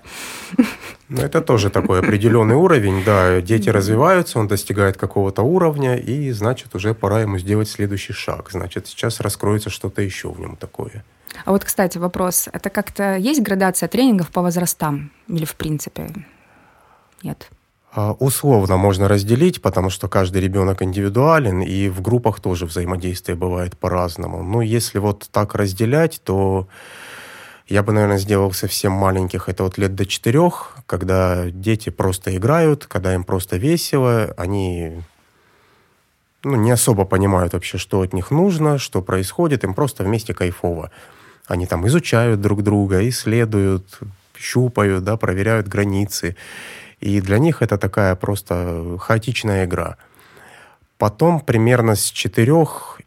Ну, 1.08 1.22
это 1.22 1.42
тоже 1.42 1.70
такой 1.70 2.00
определенный 2.00 2.56
уровень, 2.56 3.04
да. 3.06 3.40
Дети 3.40 3.70
развиваются, 3.70 4.40
он 4.40 4.48
достигает 4.48 4.98
какого-то 4.98 5.44
уровня, 5.44 5.96
и, 5.96 6.32
значит, 6.32 6.74
уже 6.74 6.96
пора 6.96 7.22
ему 7.22 7.38
сделать 7.38 7.70
следующий 7.70 8.14
шаг. 8.14 8.50
Значит, 8.50 8.88
сейчас 8.88 9.20
раскроется 9.20 9.70
что-то 9.70 10.02
еще 10.02 10.32
в 10.32 10.40
нем 10.40 10.56
такое. 10.56 11.04
А 11.46 11.52
вот, 11.52 11.64
кстати, 11.64 12.00
вопрос. 12.00 12.50
Это 12.52 12.72
как-то 12.72 13.16
есть 13.16 13.44
градация 13.44 13.88
тренингов 13.88 14.30
по 14.30 14.42
возрастам? 14.42 15.12
Или 15.28 15.46
в 15.46 15.54
принципе 15.54 16.12
нет? 17.22 17.48
А, 17.92 18.14
условно 18.14 18.78
можно 18.78 19.08
разделить, 19.08 19.62
потому 19.62 19.90
что 19.90 20.08
каждый 20.08 20.42
ребенок 20.42 20.82
индивидуален, 20.82 21.62
и 21.62 21.90
в 21.90 22.02
группах 22.02 22.40
тоже 22.40 22.66
взаимодействие 22.66 23.36
бывает 23.36 23.78
по-разному. 23.78 24.44
Но 24.44 24.62
если 24.62 25.00
вот 25.00 25.28
так 25.32 25.56
разделять, 25.56 26.22
то 26.24 26.68
я 27.68 27.82
бы, 27.82 27.92
наверное, 27.94 28.20
сделал 28.20 28.52
совсем 28.52 28.92
маленьких, 28.92 29.50
это 29.50 29.64
вот 29.64 29.78
лет 29.78 29.96
до 29.96 30.06
четырех, 30.06 30.78
когда 30.86 31.50
дети 31.50 31.90
просто 31.90 32.36
играют, 32.36 32.86
когда 32.86 33.14
им 33.14 33.24
просто 33.24 33.58
весело, 33.58 34.34
они 34.38 35.02
ну, 36.44 36.56
не 36.56 36.72
особо 36.72 37.06
понимают 37.06 37.54
вообще, 37.54 37.78
что 37.78 38.02
от 38.02 38.14
них 38.14 38.32
нужно, 38.32 38.78
что 38.78 39.02
происходит, 39.02 39.64
им 39.64 39.74
просто 39.74 40.04
вместе 40.04 40.34
кайфово. 40.34 40.92
Они 41.48 41.66
там 41.66 41.88
изучают 41.88 42.40
друг 42.40 42.62
друга, 42.62 43.08
исследуют, 43.10 44.00
щупают, 44.38 45.04
да, 45.04 45.18
проверяют 45.18 45.68
границы. 45.68 46.36
И 47.00 47.22
для 47.22 47.40
них 47.40 47.62
это 47.62 47.78
такая 47.78 48.16
просто 48.16 48.98
хаотичная 49.00 49.66
игра. 49.66 49.98
Потом 50.98 51.40
примерно 51.40 51.96
с 51.96 52.12
4 52.12 52.56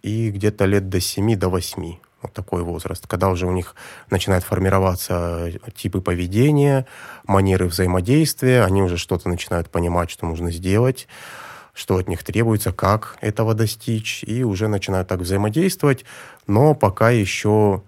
и 0.02 0.30
где-то 0.30 0.64
лет 0.64 0.88
до 0.88 1.00
7, 1.00 1.36
до 1.36 1.48
8 1.48 1.96
вот 2.22 2.32
такой 2.32 2.62
возраст, 2.62 3.06
когда 3.06 3.28
уже 3.28 3.46
у 3.46 3.52
них 3.52 3.74
начинают 4.10 4.44
формироваться 4.44 5.52
типы 5.74 6.00
поведения, 6.00 6.86
манеры 7.26 7.66
взаимодействия, 7.66 8.64
они 8.64 8.82
уже 8.82 8.96
что-то 8.96 9.28
начинают 9.28 9.68
понимать, 9.70 10.10
что 10.10 10.26
нужно 10.26 10.52
сделать, 10.52 11.08
что 11.74 11.96
от 11.96 12.08
них 12.08 12.22
требуется, 12.22 12.72
как 12.72 13.16
этого 13.20 13.54
достичь, 13.54 14.22
и 14.24 14.44
уже 14.44 14.68
начинают 14.68 15.08
так 15.08 15.20
взаимодействовать, 15.20 16.04
но 16.46 16.74
пока 16.74 17.10
еще 17.10 17.82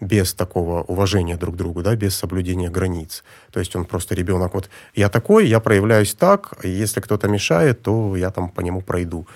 без 0.00 0.34
такого 0.34 0.82
уважения 0.82 1.36
друг 1.36 1.54
к 1.54 1.58
другу, 1.58 1.82
да, 1.82 1.94
без 1.96 2.14
соблюдения 2.14 2.68
границ. 2.68 3.24
То 3.52 3.60
есть 3.60 3.74
он 3.76 3.84
просто 3.84 4.14
ребенок, 4.14 4.54
вот 4.54 4.68
я 4.94 5.08
такой, 5.08 5.46
я 5.46 5.60
проявляюсь 5.60 6.14
так, 6.14 6.52
если 6.62 7.00
кто-то 7.00 7.28
мешает, 7.28 7.82
то 7.82 8.16
я 8.16 8.30
там 8.30 8.48
по 8.48 8.60
нему 8.60 8.80
пройду. 8.80 9.26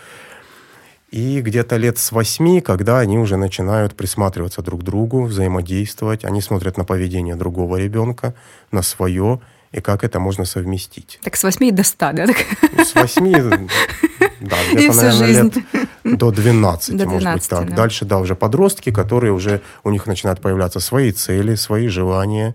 И 1.11 1.41
где-то 1.41 1.77
лет 1.77 1.97
с 1.97 2.13
восьми, 2.13 2.61
когда 2.61 2.99
они 2.99 3.19
уже 3.19 3.39
начинают 3.39 3.97
присматриваться 3.97 4.61
друг 4.61 4.83
к 4.83 4.85
другу, 4.85 5.25
взаимодействовать, 5.25 6.25
они 6.25 6.43
смотрят 6.43 6.77
на 6.77 6.85
поведение 6.85 7.35
другого 7.35 7.77
ребенка, 7.77 8.35
на 8.73 8.83
свое, 8.83 9.41
и 9.73 9.81
как 9.81 10.05
это 10.05 10.21
можно 10.21 10.45
совместить. 10.45 11.19
Так 11.23 11.37
с 11.37 11.45
восьми 11.45 11.73
до 11.73 11.83
ста, 11.83 12.13
да? 12.13 12.27
Ну, 12.27 12.85
с 12.85 12.95
восьми, 12.95 13.35
да, 14.41 14.57
где-то, 14.73 14.97
наверное, 14.97 15.43
лет 15.45 15.55
до 16.17 16.31
12, 16.31 16.97
до 16.97 17.05
12 17.05 17.13
может 17.13 17.33
быть 17.35 17.49
так. 17.49 17.71
Да. 17.71 17.77
Дальше, 17.77 18.05
да, 18.05 18.19
уже 18.19 18.35
подростки, 18.35 18.91
которые 18.91 19.33
уже, 19.33 19.61
у 19.85 19.91
них 19.91 20.07
начинают 20.07 20.41
появляться 20.41 20.81
свои 20.81 21.13
цели, 21.13 21.55
свои 21.55 21.89
желания. 21.89 22.55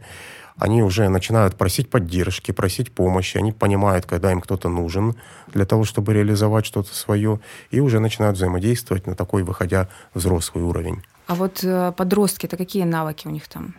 Они 0.58 0.84
уже 0.84 1.10
начинают 1.10 1.56
просить 1.56 1.90
поддержки, 1.90 2.52
просить 2.52 2.92
помощи. 2.92 3.38
Они 3.38 3.52
понимают, 3.52 4.06
когда 4.06 4.32
им 4.32 4.40
кто-то 4.40 4.70
нужен 4.70 5.16
для 5.48 5.66
того, 5.66 5.84
чтобы 5.84 6.14
реализовать 6.14 6.66
что-то 6.66 6.94
свое. 6.94 7.40
И 7.72 7.80
уже 7.80 8.00
начинают 8.00 8.38
взаимодействовать 8.38 9.08
на 9.08 9.16
такой, 9.16 9.44
выходя 9.44 9.90
взрослый 10.14 10.64
уровень. 10.64 11.02
А 11.28 11.36
вот 11.36 11.64
э, 11.64 11.92
подростки, 11.98 12.46
это 12.46 12.58
какие 12.58 12.84
навыки 12.84 13.28
у 13.28 13.32
них 13.32 13.48
там 13.48 13.74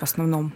в 0.00 0.02
основном? 0.02 0.52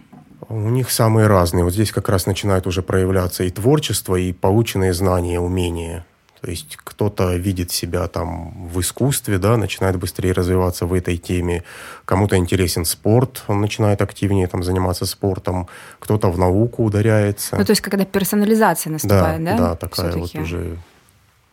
У 0.47 0.69
них 0.69 0.91
самые 0.91 1.27
разные. 1.27 1.63
Вот 1.63 1.73
здесь 1.73 1.91
как 1.91 2.09
раз 2.09 2.25
начинает 2.25 2.67
уже 2.67 2.81
проявляться 2.81 3.43
и 3.43 3.49
творчество, 3.49 4.15
и 4.15 4.31
полученные 4.31 4.93
знания, 4.93 5.39
умения. 5.39 6.05
То 6.41 6.49
есть 6.49 6.77
кто-то 6.77 7.35
видит 7.35 7.71
себя 7.71 8.07
там 8.07 8.67
в 8.67 8.79
искусстве, 8.79 9.37
да, 9.37 9.57
начинает 9.57 9.97
быстрее 9.97 10.31
развиваться 10.31 10.85
в 10.85 10.93
этой 10.93 11.17
теме. 11.17 11.63
Кому-то 12.05 12.37
интересен 12.37 12.85
спорт, 12.85 13.43
он 13.47 13.61
начинает 13.61 14.01
активнее 14.01 14.47
там 14.47 14.63
заниматься 14.63 15.05
спортом. 15.05 15.67
Кто-то 15.99 16.29
в 16.31 16.37
науку 16.37 16.83
ударяется. 16.83 17.57
Ну, 17.57 17.65
то 17.65 17.71
есть 17.71 17.81
когда 17.81 18.05
персонализация 18.05 18.91
наступает, 18.91 19.43
да? 19.43 19.57
Да, 19.57 19.69
да 19.69 19.75
такая 19.75 20.13
вот 20.13 20.33
уже 20.35 20.77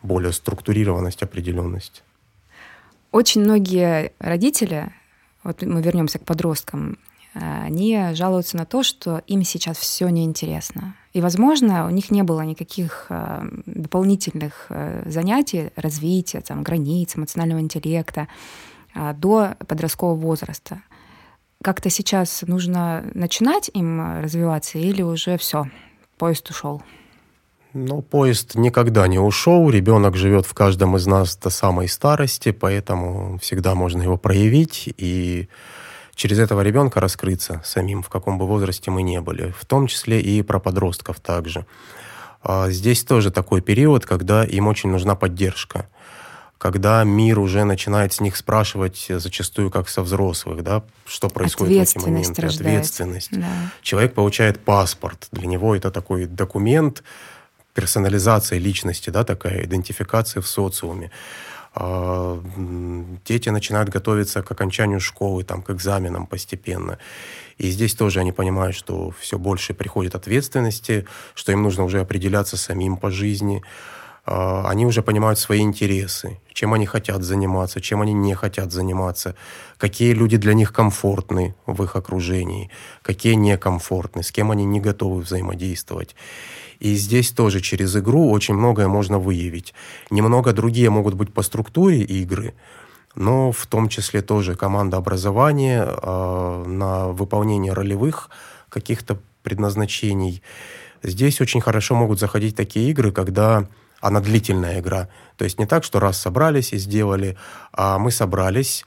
более 0.03 0.31
структурированность, 0.31 1.21
определенность. 1.23 2.03
Очень 3.11 3.41
многие 3.41 4.11
родители, 4.19 4.91
вот 5.43 5.61
мы 5.61 5.81
вернемся 5.81 6.19
к 6.19 6.23
подросткам, 6.23 6.97
Э, 7.39 7.63
они 7.63 7.99
жалуются 8.13 8.57
на 8.57 8.65
то, 8.65 8.83
что 8.83 9.21
им 9.27 9.43
сейчас 9.43 9.77
все 9.77 10.09
неинтересно. 10.09 10.95
И, 11.17 11.21
возможно, 11.21 11.87
у 11.87 11.89
них 11.89 12.11
не 12.11 12.21
было 12.21 12.41
никаких 12.41 13.07
э, 13.09 13.41
дополнительных 13.65 14.67
э, 14.69 15.01
занятий, 15.09 15.71
развития, 15.75 16.41
там, 16.41 16.61
границ, 16.61 17.15
эмоционального 17.15 17.59
интеллекта 17.59 18.27
до 19.15 19.55
подросткового 19.67 20.15
возраста. 20.15 20.81
Как-то 21.63 21.89
сейчас 21.89 22.43
нужно 22.47 23.03
начинать 23.15 23.71
им 23.73 24.21
развиваться 24.21 24.77
или 24.77 25.01
уже 25.01 25.37
все, 25.37 25.65
поезд 26.19 26.49
ушел? 26.51 26.83
Ну, 27.73 28.03
поезд 28.03 28.53
никогда 28.53 29.07
не 29.07 29.17
ушел. 29.17 29.69
Ребенок 29.71 30.15
живет 30.15 30.45
в 30.45 30.53
каждом 30.53 30.97
из 30.97 31.07
нас 31.07 31.35
до 31.35 31.49
самой 31.49 31.87
старости, 31.87 32.51
поэтому 32.51 33.39
всегда 33.39 33.73
можно 33.73 34.03
его 34.03 34.17
проявить 34.17 34.93
и 34.97 35.49
через 36.17 36.39
этого 36.39 36.61
ребенка 36.61 36.99
раскрыться 36.99 37.61
самим, 37.63 38.03
в 38.03 38.09
каком 38.09 38.37
бы 38.37 38.45
возрасте 38.45 38.91
мы 38.91 39.03
не 39.03 39.21
были, 39.21 39.53
в 39.57 39.65
том 39.65 39.87
числе 39.87 40.19
и 40.19 40.41
про 40.41 40.59
подростков 40.59 41.19
также. 41.21 41.65
А, 42.41 42.69
здесь 42.71 43.03
тоже 43.03 43.31
такой 43.31 43.61
период, 43.61 44.05
когда 44.05 44.43
им 44.43 44.67
очень 44.67 44.89
нужна 44.89 45.15
поддержка, 45.15 45.87
когда 46.57 47.03
мир 47.03 47.37
уже 47.37 47.63
начинает 47.65 48.13
с 48.13 48.19
них 48.19 48.35
спрашивать 48.35 49.05
зачастую 49.09 49.69
как 49.69 49.87
со 49.89 50.01
взрослых, 50.01 50.63
да, 50.63 50.83
что 51.05 51.29
происходит 51.29 51.77
в 51.77 51.97
эти 51.97 52.03
моменты, 52.03 52.41
рождается. 52.41 52.63
ответственность. 52.63 53.39
Да. 53.39 53.47
Человек 53.83 54.15
получает 54.15 54.59
паспорт, 54.59 55.27
для 55.31 55.45
него 55.45 55.75
это 55.75 55.91
такой 55.91 56.25
документ 56.25 57.03
персонализации 57.75 58.57
личности, 58.57 59.11
да, 59.11 59.23
такая 59.23 59.65
идентификация 59.65 60.41
в 60.41 60.47
социуме. 60.47 61.11
А, 61.79 62.41
дети 63.25 63.49
начинают 63.49 63.89
готовиться 63.89 64.41
к 64.41 64.51
окончанию 64.51 64.99
школы, 64.99 65.43
там, 65.43 65.61
к 65.61 65.69
экзаменам 65.69 66.25
постепенно. 66.25 66.97
И 67.59 67.69
здесь 67.69 67.93
тоже 67.93 68.19
они 68.19 68.31
понимают, 68.31 68.75
что 68.75 69.11
все 69.19 69.37
больше 69.37 69.75
приходит 69.75 70.15
ответственности, 70.15 71.05
что 71.35 71.51
им 71.51 71.61
нужно 71.61 71.83
уже 71.83 71.99
определяться 71.99 72.57
самим 72.57 72.97
по 72.97 73.11
жизни. 73.11 73.61
А, 74.27 74.65
они 74.67 74.85
уже 74.85 75.01
понимают 75.01 75.39
свои 75.39 75.61
интересы, 75.61 76.39
чем 76.51 76.73
они 76.73 76.85
хотят 76.85 77.23
заниматься, 77.23 77.79
чем 77.79 78.01
они 78.01 78.11
не 78.11 78.35
хотят 78.35 78.73
заниматься, 78.73 79.35
какие 79.77 80.11
люди 80.11 80.35
для 80.35 80.53
них 80.53 80.73
комфортны 80.73 81.55
в 81.65 81.81
их 81.81 81.95
окружении, 81.95 82.69
какие 83.03 83.35
некомфортны, 83.35 84.23
с 84.23 84.31
кем 84.33 84.51
они 84.51 84.65
не 84.65 84.81
готовы 84.81 85.21
взаимодействовать. 85.21 86.15
И 86.79 86.95
здесь 86.95 87.31
тоже 87.31 87.61
через 87.61 87.95
игру 87.95 88.29
очень 88.29 88.53
многое 88.53 88.89
можно 88.89 89.17
выявить. 89.17 89.73
Немного 90.09 90.51
другие 90.51 90.89
могут 90.89 91.13
быть 91.13 91.33
по 91.33 91.41
структуре 91.41 92.01
игры, 92.01 92.53
но 93.15 93.53
в 93.53 93.65
том 93.65 93.87
числе 93.87 94.21
тоже 94.21 94.55
команда 94.55 94.97
образования 94.97 95.87
э, 95.87 96.63
на 96.67 97.07
выполнение 97.07 97.71
ролевых 97.71 98.29
каких-то 98.67 99.17
предназначений. 99.41 100.43
Здесь 101.01 101.39
очень 101.39 101.61
хорошо 101.61 101.95
могут 101.95 102.19
заходить 102.19 102.57
такие 102.57 102.91
игры, 102.91 103.13
когда 103.13 103.67
она 104.01 104.19
длительная 104.19 104.79
игра. 104.79 105.09
То 105.37 105.45
есть 105.45 105.59
не 105.59 105.65
так, 105.65 105.83
что 105.83 105.99
раз 105.99 106.17
собрались 106.17 106.73
и 106.73 106.77
сделали, 106.77 107.37
а 107.71 107.97
мы 107.97 108.11
собрались, 108.11 108.85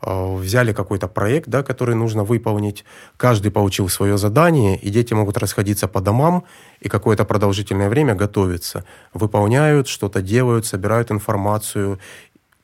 Э, 0.00 0.36
взяли 0.36 0.72
какой-то 0.72 1.08
проект, 1.08 1.48
да, 1.48 1.64
который 1.64 1.96
нужно 1.96 2.22
выполнить, 2.22 2.84
каждый 3.16 3.50
получил 3.50 3.88
свое 3.88 4.16
задание, 4.16 4.76
и 4.76 4.90
дети 4.90 5.12
могут 5.12 5.38
расходиться 5.38 5.88
по 5.88 6.00
домам 6.00 6.44
и 6.78 6.88
какое-то 6.88 7.24
продолжительное 7.24 7.88
время 7.88 8.14
готовиться, 8.14 8.84
выполняют, 9.12 9.88
что-то 9.88 10.22
делают, 10.22 10.66
собирают 10.66 11.10
информацию, 11.10 11.98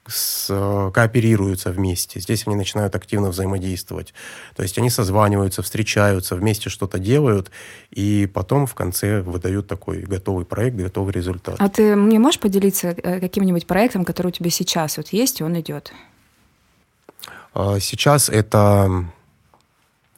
с, 0.07 0.49
э, 0.51 0.91
кооперируются 0.93 1.71
вместе. 1.71 2.21
Здесь 2.21 2.47
они 2.47 2.57
начинают 2.57 2.95
активно 2.95 3.31
взаимодействовать. 3.31 4.13
То 4.55 4.63
есть 4.63 4.79
они 4.79 4.91
созваниваются, 4.91 5.63
встречаются, 5.63 6.37
вместе 6.37 6.71
что-то 6.71 6.99
делают, 6.99 7.51
и 7.91 8.29
потом 8.33 8.67
в 8.67 8.75
конце 8.75 9.23
выдают 9.23 9.67
такой 9.67 10.03
готовый 10.03 10.45
проект, 10.45 10.77
готовый 10.77 11.13
результат. 11.13 11.57
А 11.59 11.69
ты 11.69 11.97
мне 11.97 12.19
можешь 12.19 12.41
поделиться 12.41 12.89
э, 12.89 13.21
каким-нибудь 13.21 13.67
проектом, 13.67 14.05
который 14.05 14.29
у 14.29 14.31
тебя 14.31 14.51
сейчас 14.51 14.97
вот 14.97 15.09
есть, 15.09 15.41
и 15.41 15.45
он 15.45 15.59
идет? 15.61 15.93
А, 17.55 17.79
сейчас 17.81 18.29
это... 18.29 19.07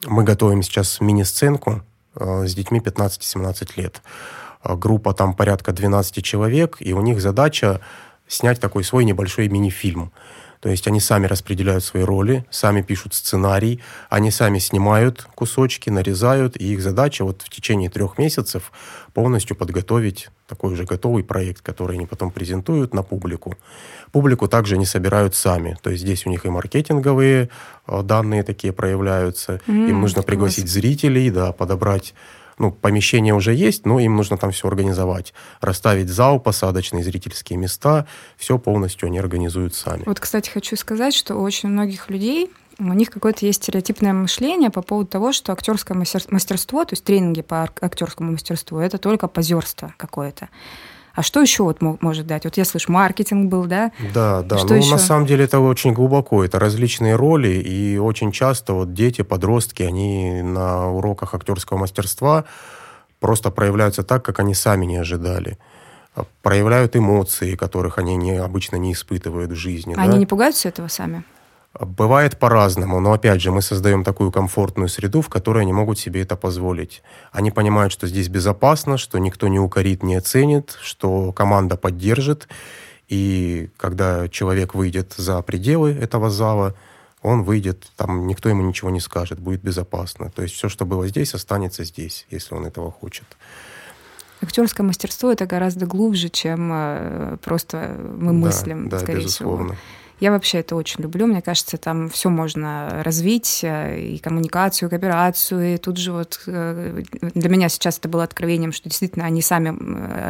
Мы 0.05 0.23
готовим 0.23 0.61
сейчас 0.61 1.01
мини-сценку 1.01 1.81
а, 2.13 2.45
с 2.45 2.53
детьми 2.53 2.79
15-17 2.79 3.69
лет. 3.77 4.01
Группа 4.63 5.13
там 5.13 5.33
порядка 5.33 5.71
12 5.71 6.23
человек, 6.23 6.77
и 6.79 6.93
у 6.93 7.01
них 7.01 7.21
задача 7.21 7.79
снять 8.27 8.59
такой 8.59 8.83
свой 8.83 9.05
небольшой 9.05 9.47
мини-фильм. 9.47 10.11
То 10.59 10.69
есть 10.69 10.87
они 10.87 10.99
сами 10.99 11.27
распределяют 11.27 11.83
свои 11.83 12.03
роли, 12.03 12.43
сами 12.49 12.81
пишут 12.81 13.13
сценарий, 13.13 13.79
они 14.09 14.31
сами 14.31 14.57
снимают 14.57 15.27
кусочки, 15.35 15.89
нарезают, 15.89 16.57
и 16.57 16.73
их 16.73 16.81
задача 16.81 17.23
вот 17.23 17.43
в 17.43 17.49
течение 17.49 17.89
трех 17.89 18.17
месяцев 18.17 18.71
полностью 19.13 19.55
подготовить 19.55 20.29
такой 20.47 20.73
уже 20.73 20.85
готовый 20.85 21.23
проект, 21.23 21.61
который 21.61 21.97
они 21.97 22.05
потом 22.05 22.31
презентуют 22.31 22.93
на 22.93 23.03
публику. 23.03 23.55
Публику 24.11 24.47
также 24.47 24.75
они 24.75 24.85
собирают 24.85 25.35
сами. 25.35 25.77
То 25.83 25.91
есть 25.91 26.03
здесь 26.03 26.25
у 26.25 26.29
них 26.29 26.45
и 26.45 26.49
маркетинговые 26.49 27.49
э, 27.87 28.01
данные 28.03 28.43
такие 28.43 28.73
проявляются. 28.73 29.61
Mm, 29.67 29.89
Им 29.89 30.01
нужно 30.01 30.23
пригласить 30.23 30.63
класс. 30.63 30.73
зрителей, 30.73 31.29
да, 31.29 31.51
подобрать 31.51 32.13
ну, 32.57 32.71
помещение 32.71 33.33
уже 33.33 33.53
есть, 33.53 33.85
но 33.85 33.99
им 33.99 34.15
нужно 34.15 34.37
там 34.37 34.51
все 34.51 34.67
организовать. 34.67 35.33
Расставить 35.61 36.09
зал, 36.09 36.39
посадочные 36.39 37.03
зрительские 37.03 37.57
места, 37.57 38.07
все 38.35 38.57
полностью 38.57 39.07
они 39.07 39.19
организуют 39.19 39.75
сами. 39.75 40.03
Вот, 40.05 40.19
кстати, 40.19 40.49
хочу 40.49 40.75
сказать, 40.75 41.13
что 41.13 41.35
у 41.35 41.41
очень 41.41 41.69
многих 41.69 42.09
людей 42.09 42.51
у 42.79 42.93
них 42.93 43.09
какое-то 43.09 43.45
есть 43.45 43.63
стереотипное 43.63 44.13
мышление 44.13 44.69
по 44.69 44.81
поводу 44.81 45.09
того, 45.09 45.31
что 45.31 45.51
актерское 45.51 45.97
мастерство, 45.97 46.85
то 46.85 46.93
есть 46.93 47.03
тренинги 47.03 47.41
по 47.41 47.63
актерскому 47.63 48.33
мастерству, 48.33 48.77
это 48.77 48.99
только 48.99 49.27
позерство 49.27 49.93
какое-то. 49.97 50.49
А 51.17 51.23
что 51.23 51.41
еще 51.41 51.63
вот 51.63 51.81
может 51.81 52.27
дать? 52.27 52.43
Вот 52.43 52.57
я 52.57 52.63
слышу, 52.63 52.91
маркетинг 52.91 53.49
был, 53.49 53.65
да? 53.65 53.91
Да, 54.13 54.43
да. 54.43 54.59
Что 54.59 54.67
ну, 54.67 54.75
еще? 54.75 54.91
на 54.91 54.99
самом 54.99 55.25
деле 55.25 55.45
это 55.45 55.59
очень 55.59 55.91
глубоко. 55.91 56.43
Это 56.43 56.59
различные 56.59 57.15
роли, 57.15 57.55
и 57.55 57.97
очень 57.97 58.31
часто 58.31 58.73
вот 58.73 58.93
дети, 58.93 59.23
подростки, 59.23 59.81
они 59.81 60.43
на 60.43 60.91
уроках 60.91 61.33
актерского 61.33 61.79
мастерства 61.79 62.45
просто 63.19 63.49
проявляются 63.49 64.03
так, 64.03 64.23
как 64.23 64.39
они 64.39 64.53
сами 64.53 64.85
не 64.85 64.97
ожидали 64.97 65.57
а 66.13 66.25
проявляют 66.41 66.95
эмоции, 66.95 67.55
которых 67.55 67.97
они 67.97 68.15
не, 68.15 68.37
обычно 68.37 68.75
не 68.75 68.93
испытывают 68.93 69.51
в 69.51 69.55
жизни. 69.55 69.95
Они 69.97 70.13
да? 70.13 70.17
не 70.17 70.25
пугаются 70.25 70.67
этого 70.69 70.87
сами? 70.87 71.23
Бывает 71.79 72.39
по-разному, 72.39 72.99
но 72.99 73.13
опять 73.13 73.41
же 73.41 73.51
мы 73.51 73.61
создаем 73.61 74.03
такую 74.03 74.31
комфортную 74.31 74.89
среду, 74.89 75.21
в 75.21 75.29
которой 75.29 75.63
они 75.63 75.73
могут 75.73 75.99
себе 75.99 76.21
это 76.21 76.35
позволить. 76.35 77.03
Они 77.31 77.51
понимают, 77.51 77.93
что 77.93 78.07
здесь 78.07 78.29
безопасно, 78.29 78.97
что 78.97 79.19
никто 79.19 79.47
не 79.47 79.59
укорит, 79.59 80.01
не 80.01 80.15
оценит, 80.15 80.77
что 80.81 81.31
команда 81.33 81.77
поддержит. 81.77 82.47
И 83.09 83.69
когда 83.77 84.27
человек 84.27 84.73
выйдет 84.73 85.13
за 85.17 85.41
пределы 85.41 85.91
этого 85.91 86.29
зала, 86.29 86.73
он 87.21 87.43
выйдет, 87.43 87.91
там 87.95 88.27
никто 88.27 88.49
ему 88.49 88.63
ничего 88.63 88.89
не 88.89 88.99
скажет, 88.99 89.39
будет 89.39 89.61
безопасно. 89.61 90.31
То 90.31 90.41
есть 90.41 90.55
все, 90.55 90.69
что 90.69 90.85
было 90.85 91.07
здесь, 91.07 91.33
останется 91.33 91.83
здесь, 91.83 92.25
если 92.31 92.55
он 92.55 92.65
этого 92.65 92.91
хочет. 92.91 93.25
Актерское 94.41 94.85
мастерство 94.85 95.31
это 95.31 95.45
гораздо 95.45 95.85
глубже, 95.85 96.29
чем 96.29 96.71
э, 96.71 97.37
просто 97.43 97.97
мы 97.99 98.33
мыслим, 98.33 98.87
да, 98.87 98.97
да, 98.97 99.03
скорее 99.03 99.23
безусловно. 99.23 99.73
всего. 99.73 99.77
Я 100.19 100.31
вообще 100.31 100.59
это 100.59 100.75
очень 100.75 101.03
люблю. 101.03 101.27
Мне 101.27 101.41
кажется, 101.41 101.77
там 101.77 102.09
все 102.09 102.29
можно 102.29 103.01
развить, 103.03 103.59
э, 103.63 103.99
и 103.99 104.17
коммуникацию, 104.17 104.87
и 104.87 104.89
кооперацию. 104.89 105.75
И 105.75 105.77
тут 105.77 105.97
же 105.97 106.11
вот 106.11 106.41
э, 106.47 107.03
для 107.21 107.49
меня 107.49 107.69
сейчас 107.69 107.99
это 107.99 108.09
было 108.09 108.23
откровением, 108.23 108.71
что 108.71 108.89
действительно 108.89 109.25
они 109.25 109.41
сами 109.41 109.69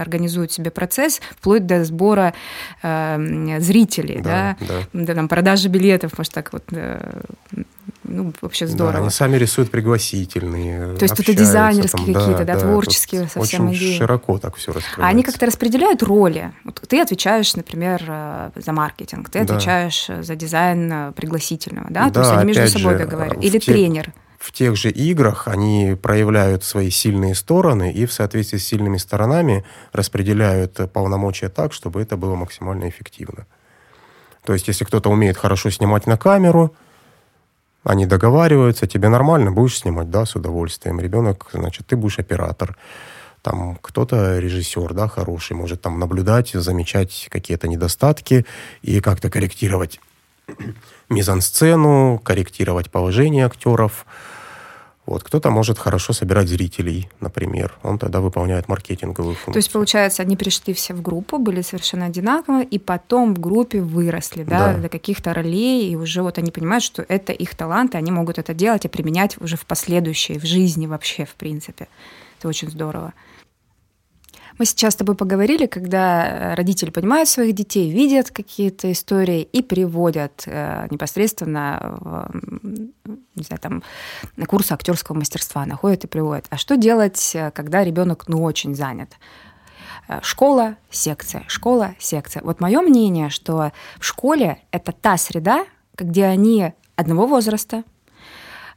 организуют 0.02 0.52
себе 0.52 0.72
процесс, 0.72 1.22
вплоть 1.38 1.66
до 1.66 1.84
сбора 1.86 2.34
э, 2.84 3.60
зрителей, 3.60 4.22
да, 4.22 4.58
да, 4.60 4.68
да. 4.94 5.06
До, 5.06 5.16
там, 5.16 5.28
продажи 5.28 5.70
билетов, 5.70 6.18
может, 6.18 6.34
так 6.34 6.52
вот 6.54 6.64
э, 6.72 7.22
ну, 8.08 8.34
вообще 8.42 8.68
здорово. 8.68 8.94
Да, 8.94 9.00
они 9.00 9.10
сами 9.10 9.38
рисуют 9.38 9.70
пригласительные. 9.70 10.96
То 10.96 11.04
есть 11.04 11.16
тут 11.16 11.30
и 11.30 11.34
дизайнерские 11.34 12.14
какие-то, 12.14 12.46
да, 12.46 12.56
да, 12.56 12.60
творческие 12.60 13.28
совсем 13.28 13.68
очень 13.68 13.78
идеи. 13.78 13.98
широко 13.98 14.38
так 14.40 14.56
все 14.56 14.72
раскрывается. 14.72 15.06
А 15.06 15.08
они 15.08 15.24
как-то 15.24 15.46
распределяют 15.46 16.04
роли. 16.04 16.54
Вот 16.64 16.82
ты 16.88 17.02
отвечаешь, 17.02 17.56
например, 17.56 18.04
э, 18.08 18.52
за 18.56 18.72
маркетинг, 18.72 19.30
ты 19.30 19.40
отвечаешь 19.40 20.06
да. 20.08 20.24
за 20.24 20.36
дизайн 20.36 20.92
э, 20.92 21.12
пригласительного, 21.14 21.88
да? 21.90 22.06
да 22.06 22.12
То 22.12 22.20
есть 22.22 22.32
они 22.32 22.46
между 22.46 22.68
собой 22.68 22.94
же, 22.94 23.00
договаривают. 23.00 23.44
Или 23.44 23.60
те... 23.60 23.72
тренер 23.72 24.14
в 24.38 24.52
тех 24.52 24.76
же 24.76 24.92
играх 24.92 25.48
они 25.48 25.98
проявляют 26.02 26.64
свои 26.64 26.90
сильные 26.90 27.34
стороны 27.36 27.92
и 27.92 28.06
в 28.06 28.14
соответствии 28.14 28.58
с 28.60 28.68
сильными 28.68 28.98
сторонами 28.98 29.66
распределяют 29.94 30.80
полномочия 30.94 31.50
так, 31.50 31.74
чтобы 31.74 32.02
это 32.02 32.18
было 32.18 32.36
максимально 32.36 32.88
эффективно. 32.88 33.48
То 34.48 34.54
есть, 34.54 34.68
если 34.70 34.86
кто-то 34.86 35.10
умеет 35.10 35.36
хорошо 35.36 35.70
снимать 35.72 36.08
на 36.08 36.18
камеру, 36.18 36.74
они 37.88 38.06
договариваются, 38.06 38.86
тебе 38.86 39.08
нормально, 39.08 39.52
будешь 39.52 39.80
снимать, 39.80 40.10
да, 40.10 40.26
с 40.26 40.36
удовольствием. 40.36 41.00
Ребенок, 41.00 41.48
значит, 41.54 41.88
ты 41.88 41.96
будешь 41.96 42.20
оператор. 42.20 42.78
Там 43.42 43.78
кто-то 43.82 44.40
режиссер, 44.40 44.94
да, 44.94 45.08
хороший, 45.08 45.56
может 45.56 45.82
там 45.82 45.98
наблюдать, 45.98 46.50
замечать 46.50 47.28
какие-то 47.32 47.70
недостатки 47.70 48.46
и 48.82 49.00
как-то 49.00 49.30
корректировать 49.30 50.02
мизансцену, 51.10 52.20
корректировать 52.22 52.92
положение 52.92 53.46
актеров, 53.46 54.06
вот, 55.08 55.24
кто-то 55.24 55.50
может 55.50 55.80
хорошо 55.80 56.12
собирать 56.12 56.50
зрителей, 56.50 57.10
например. 57.22 57.74
Он 57.82 57.98
тогда 57.98 58.20
выполняет 58.20 58.68
маркетинговую 58.68 59.36
функцию. 59.36 59.54
То 59.54 59.58
есть, 59.58 59.72
получается, 59.72 60.22
они 60.22 60.36
пришли 60.36 60.74
все 60.74 60.94
в 60.94 61.02
группу, 61.02 61.38
были 61.38 61.62
совершенно 61.62 62.06
одинаковые, 62.06 62.66
и 62.66 62.78
потом 62.78 63.34
в 63.34 63.40
группе 63.40 63.82
выросли 63.82 64.44
да, 64.44 64.74
да. 64.74 64.82
до 64.82 64.90
каких-то 64.90 65.34
ролей, 65.34 65.90
и 65.90 65.96
уже 65.96 66.22
вот 66.22 66.38
они 66.38 66.52
понимают, 66.52 66.84
что 66.84 67.06
это 67.08 67.32
их 67.32 67.56
талант, 67.56 67.96
и 67.96 67.98
они 67.98 68.12
могут 68.12 68.38
это 68.38 68.54
делать 68.54 68.84
и 68.84 68.90
применять 68.90 69.42
уже 69.42 69.56
в 69.56 69.66
последующей, 69.66 70.38
в 70.40 70.46
жизни 70.46 70.88
вообще, 70.88 71.24
в 71.24 71.36
принципе. 71.36 71.88
Это 72.38 72.50
очень 72.50 72.70
здорово. 72.70 73.14
Мы 74.58 74.66
сейчас 74.66 74.94
с 74.94 74.98
тобой 74.98 75.16
поговорили, 75.16 75.68
когда 75.68 76.56
родители 76.56 76.90
понимают 76.90 77.30
своих 77.30 77.54
детей, 77.54 77.92
видят 77.92 78.32
какие-то 78.32 78.92
истории 78.92 79.42
и 79.42 79.62
приводят 79.62 80.44
э, 80.48 80.88
непосредственно 80.90 81.98
в, 82.00 82.30
не 83.36 83.44
знаю, 83.44 83.60
там, 83.62 83.84
на 84.36 84.46
курсы 84.48 84.72
актерского 84.72 85.16
мастерства, 85.16 85.66
находят 85.66 86.06
и 86.06 86.08
приводят. 86.08 86.46
А 86.50 86.58
что 86.58 86.76
делать, 86.76 87.32
э, 87.36 87.52
когда 87.52 87.84
ребенок 87.84 88.28
ну, 88.28 88.42
очень 88.44 88.76
занят? 88.76 89.10
Э, 90.08 90.20
школа, 90.24 90.78
секция, 90.90 91.44
школа, 91.48 91.96
секция. 92.00 92.42
Вот 92.44 92.60
мое 92.60 92.82
мнение, 92.82 93.30
что 93.30 93.72
в 94.00 94.06
школе 94.06 94.60
это 94.72 94.92
та 94.92 95.18
среда, 95.18 95.66
где 95.96 96.26
они 96.26 96.74
одного 96.96 97.28
возраста, 97.28 97.84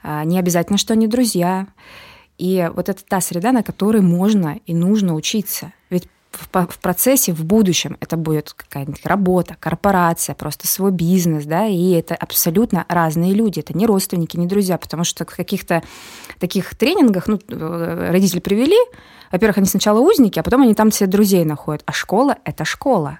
э, 0.02 0.22
не 0.24 0.38
обязательно, 0.38 0.78
что 0.78 0.92
они 0.92 1.06
друзья, 1.06 1.68
и 2.40 2.70
вот 2.74 2.88
это 2.88 3.04
та 3.06 3.20
среда, 3.20 3.52
на 3.52 3.62
которой 3.62 4.00
можно 4.00 4.58
и 4.64 4.72
нужно 4.72 5.14
учиться. 5.14 5.74
Ведь 5.90 6.08
в, 6.32 6.78
процессе, 6.78 7.32
в 7.32 7.44
будущем 7.44 7.98
это 8.00 8.16
будет 8.16 8.54
какая-нибудь 8.54 9.04
работа, 9.04 9.56
корпорация, 9.60 10.34
просто 10.34 10.66
свой 10.66 10.90
бизнес, 10.90 11.44
да, 11.44 11.66
и 11.66 11.90
это 11.90 12.14
абсолютно 12.14 12.86
разные 12.88 13.34
люди, 13.34 13.60
это 13.60 13.76
не 13.76 13.84
родственники, 13.84 14.38
не 14.38 14.46
друзья, 14.46 14.78
потому 14.78 15.04
что 15.04 15.26
в 15.26 15.36
каких-то 15.36 15.82
таких 16.38 16.74
тренингах, 16.76 17.26
ну, 17.26 17.38
э, 17.48 18.10
родители 18.10 18.40
привели, 18.40 18.78
во-первых, 19.30 19.58
они 19.58 19.66
сначала 19.66 20.00
узники, 20.00 20.38
а 20.38 20.42
потом 20.42 20.62
они 20.62 20.74
там 20.74 20.90
себе 20.90 21.08
друзей 21.08 21.44
находят, 21.44 21.82
а 21.84 21.92
школа– 21.92 22.38
это 22.44 22.64
школа, 22.64 23.18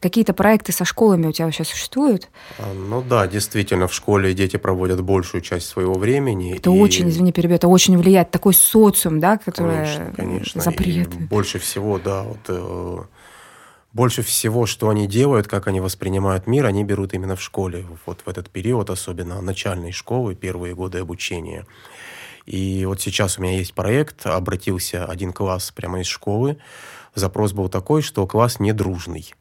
Какие-то 0.00 0.34
проекты 0.34 0.72
со 0.72 0.84
школами 0.84 1.26
у 1.26 1.32
тебя 1.32 1.46
вообще 1.46 1.64
существуют? 1.64 2.28
А, 2.58 2.72
ну 2.74 3.02
да, 3.02 3.26
действительно, 3.26 3.88
в 3.88 3.94
школе 3.94 4.34
дети 4.34 4.56
проводят 4.56 5.00
большую 5.02 5.40
часть 5.40 5.66
своего 5.68 5.94
времени. 5.94 6.56
Это 6.56 6.70
и... 6.70 6.78
очень, 6.78 7.08
извини, 7.08 7.32
перебью, 7.32 7.56
это 7.56 7.68
очень 7.68 7.96
влияет. 7.96 8.30
Такой 8.30 8.52
социум, 8.52 9.20
да, 9.20 9.38
который 9.38 9.76
конечно, 9.76 10.12
конечно. 10.14 10.60
запреты. 10.60 11.16
И 11.18 11.22
больше 11.24 11.58
всего, 11.58 11.98
да, 11.98 12.22
вот, 12.24 12.38
э, 12.48 12.98
больше 13.94 14.22
всего, 14.22 14.66
что 14.66 14.90
они 14.90 15.06
делают, 15.06 15.48
как 15.48 15.66
они 15.66 15.80
воспринимают 15.80 16.46
мир, 16.46 16.66
они 16.66 16.84
берут 16.84 17.14
именно 17.14 17.34
в 17.34 17.42
школе. 17.42 17.86
Вот 18.04 18.20
в 18.26 18.28
этот 18.28 18.50
период, 18.50 18.90
особенно 18.90 19.40
начальной 19.40 19.92
школы, 19.92 20.34
первые 20.34 20.74
годы 20.74 20.98
обучения. 20.98 21.64
И 22.44 22.84
вот 22.84 23.00
сейчас 23.00 23.38
у 23.38 23.42
меня 23.42 23.56
есть 23.56 23.72
проект, 23.72 24.26
обратился 24.26 25.06
один 25.06 25.32
класс 25.32 25.72
прямо 25.74 26.00
из 26.00 26.06
школы. 26.06 26.58
Запрос 27.14 27.54
был 27.54 27.70
такой, 27.70 28.02
что 28.02 28.26
класс 28.26 28.60
недружный. 28.60 29.32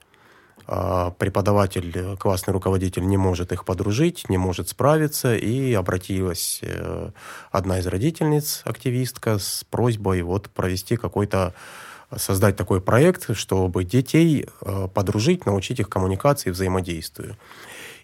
А, 0.68 1.12
преподаватель, 1.12 2.18
классный 2.18 2.54
руководитель 2.54 3.06
не 3.06 3.18
может 3.18 3.52
их 3.52 3.66
подружить, 3.66 4.30
не 4.30 4.38
может 4.38 4.70
справиться, 4.70 5.36
и 5.36 5.74
обратилась 5.74 6.60
э, 6.64 7.12
одна 7.52 7.80
из 7.80 7.86
родительниц, 7.86 8.62
активистка, 8.66 9.38
с 9.38 9.64
просьбой 9.70 10.24
вот 10.24 10.50
провести 10.50 10.98
какой-то 10.98 11.54
создать 12.16 12.56
такой 12.56 12.82
проект, 12.82 13.36
чтобы 13.36 13.84
детей 13.84 14.48
э, 14.62 14.88
подружить, 14.94 15.46
научить 15.46 15.80
их 15.80 15.90
коммуникации 15.90 16.50
и 16.50 16.52
взаимодействию. 16.52 17.38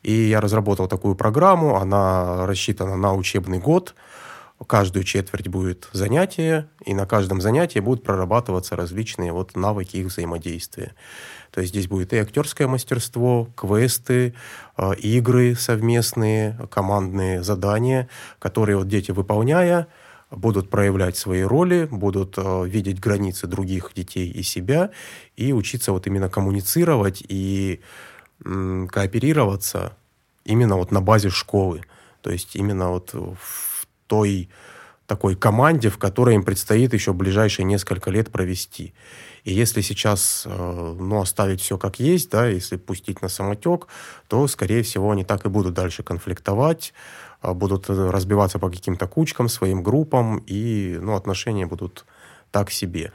И 0.03 0.11
я 0.11 0.39
разработал 0.39 0.87
такую 0.87 1.15
программу, 1.15 1.77
она 1.77 2.45
рассчитана 2.45 2.95
на 2.95 3.13
учебный 3.15 3.59
год. 3.59 3.95
Каждую 4.67 5.03
четверть 5.03 5.47
будет 5.47 5.89
занятие, 5.91 6.69
и 6.85 6.93
на 6.93 7.05
каждом 7.05 7.41
занятии 7.41 7.79
будут 7.79 8.03
прорабатываться 8.03 8.75
различные 8.75 9.31
вот 9.31 9.55
навыки 9.55 9.97
их 9.97 10.07
взаимодействия. 10.07 10.93
То 11.51 11.61
есть 11.61 11.73
здесь 11.73 11.87
будет 11.87 12.13
и 12.13 12.17
актерское 12.17 12.67
мастерство, 12.67 13.47
квесты, 13.55 14.35
э, 14.77 14.93
игры 14.95 15.55
совместные, 15.55 16.59
командные 16.69 17.43
задания, 17.43 18.07
которые 18.39 18.77
вот 18.77 18.87
дети, 18.87 19.11
выполняя, 19.11 19.87
будут 20.29 20.69
проявлять 20.69 21.17
свои 21.17 21.41
роли, 21.41 21.87
будут 21.89 22.35
э, 22.37 22.67
видеть 22.67 22.99
границы 22.99 23.47
других 23.47 23.91
детей 23.95 24.29
и 24.29 24.43
себя, 24.43 24.91
и 25.37 25.53
учиться 25.53 25.91
вот 25.91 26.07
именно 26.07 26.29
коммуницировать 26.29 27.23
и 27.27 27.81
кооперироваться 28.43 29.95
именно 30.45 30.75
вот 30.75 30.91
на 30.91 30.99
базе 30.99 31.29
школы. 31.29 31.83
То 32.21 32.31
есть 32.31 32.55
именно 32.55 32.89
вот 32.89 33.13
в 33.13 33.70
той 34.11 34.49
такой 35.07 35.35
команде, 35.35 35.89
в 35.89 35.97
которой 35.97 36.35
им 36.35 36.43
предстоит 36.43 36.93
еще 36.93 37.13
ближайшие 37.13 37.65
несколько 37.65 38.11
лет 38.11 38.29
провести. 38.29 38.93
И 39.45 39.53
если 39.53 39.79
сейчас 39.79 40.43
э, 40.45 40.95
ну, 40.99 41.21
оставить 41.21 41.61
все 41.61 41.77
как 41.77 41.97
есть, 41.99 42.29
да, 42.29 42.45
если 42.47 42.75
пустить 42.75 43.21
на 43.21 43.29
самотек, 43.29 43.87
то, 44.27 44.45
скорее 44.47 44.83
всего, 44.83 45.11
они 45.11 45.23
так 45.23 45.45
и 45.45 45.49
будут 45.49 45.73
дальше 45.73 46.03
конфликтовать, 46.03 46.93
а, 47.41 47.53
будут 47.53 47.89
э, 47.89 48.09
разбиваться 48.09 48.59
по 48.59 48.69
каким-то 48.69 49.07
кучкам, 49.07 49.47
своим 49.47 49.81
группам, 49.81 50.43
и 50.45 50.99
ну, 51.01 51.15
отношения 51.15 51.65
будут 51.65 52.05
так 52.51 52.69
себе. 52.69 53.13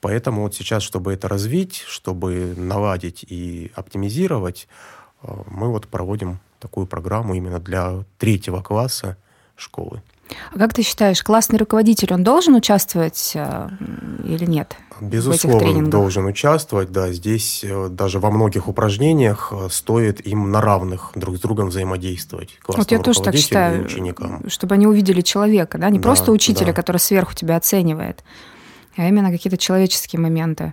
Поэтому 0.00 0.42
вот 0.42 0.54
сейчас, 0.54 0.84
чтобы 0.84 1.12
это 1.12 1.26
развить, 1.26 1.84
чтобы 1.88 2.54
наладить 2.56 3.24
и 3.28 3.72
оптимизировать, 3.74 4.68
э, 5.22 5.28
мы 5.48 5.70
вот 5.70 5.88
проводим 5.88 6.38
такую 6.60 6.86
программу 6.86 7.34
именно 7.34 7.58
для 7.58 8.04
третьего 8.18 8.62
класса 8.62 9.16
школы. 9.56 10.02
А 10.52 10.58
как 10.58 10.72
ты 10.74 10.82
считаешь, 10.82 11.22
классный 11.22 11.58
руководитель, 11.58 12.12
он 12.12 12.22
должен 12.22 12.54
участвовать 12.54 13.32
э, 13.34 13.68
или 14.24 14.44
нет? 14.44 14.76
Безусловно, 15.00 15.90
должен 15.90 16.24
участвовать, 16.26 16.90
да. 16.90 17.12
Здесь 17.12 17.64
э, 17.64 17.88
даже 17.90 18.18
во 18.18 18.30
многих 18.30 18.68
упражнениях 18.68 19.52
э, 19.52 19.68
стоит 19.70 20.26
им 20.26 20.50
на 20.50 20.60
равных 20.60 21.12
друг 21.14 21.36
с 21.36 21.40
другом 21.40 21.68
взаимодействовать. 21.68 22.58
Вот 22.66 22.90
я 22.90 22.98
тоже 22.98 23.22
так 23.22 23.36
считаю, 23.36 23.84
ученикам. 23.84 24.48
чтобы 24.48 24.74
они 24.74 24.86
увидели 24.86 25.20
человека, 25.20 25.78
да, 25.78 25.90
не 25.90 25.98
да, 25.98 26.02
просто 26.02 26.32
учителя, 26.32 26.68
да. 26.68 26.72
который 26.72 26.98
сверху 26.98 27.34
тебя 27.34 27.56
оценивает, 27.56 28.24
а 28.96 29.06
именно 29.06 29.30
какие-то 29.30 29.58
человеческие 29.58 30.20
моменты. 30.20 30.72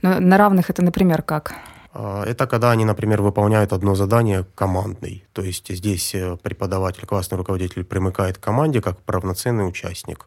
Но 0.00 0.20
на 0.20 0.38
равных 0.38 0.70
это, 0.70 0.82
например, 0.82 1.22
как? 1.22 1.54
А, 1.92 2.24
это 2.24 2.46
когда 2.46 2.70
они, 2.70 2.84
например, 2.84 3.22
выполняют 3.22 3.72
одно 3.72 3.94
задание 3.94 4.46
командный. 4.54 5.24
То 5.32 5.42
есть 5.42 5.68
здесь 5.68 6.14
э, 6.14 6.36
преподаватель, 6.42 7.06
классный 7.06 7.38
руководитель 7.38 7.84
примыкает 7.84 8.38
к 8.38 8.40
команде 8.40 8.80
как 8.80 8.98
равноценный 9.06 9.66
участник. 9.66 10.26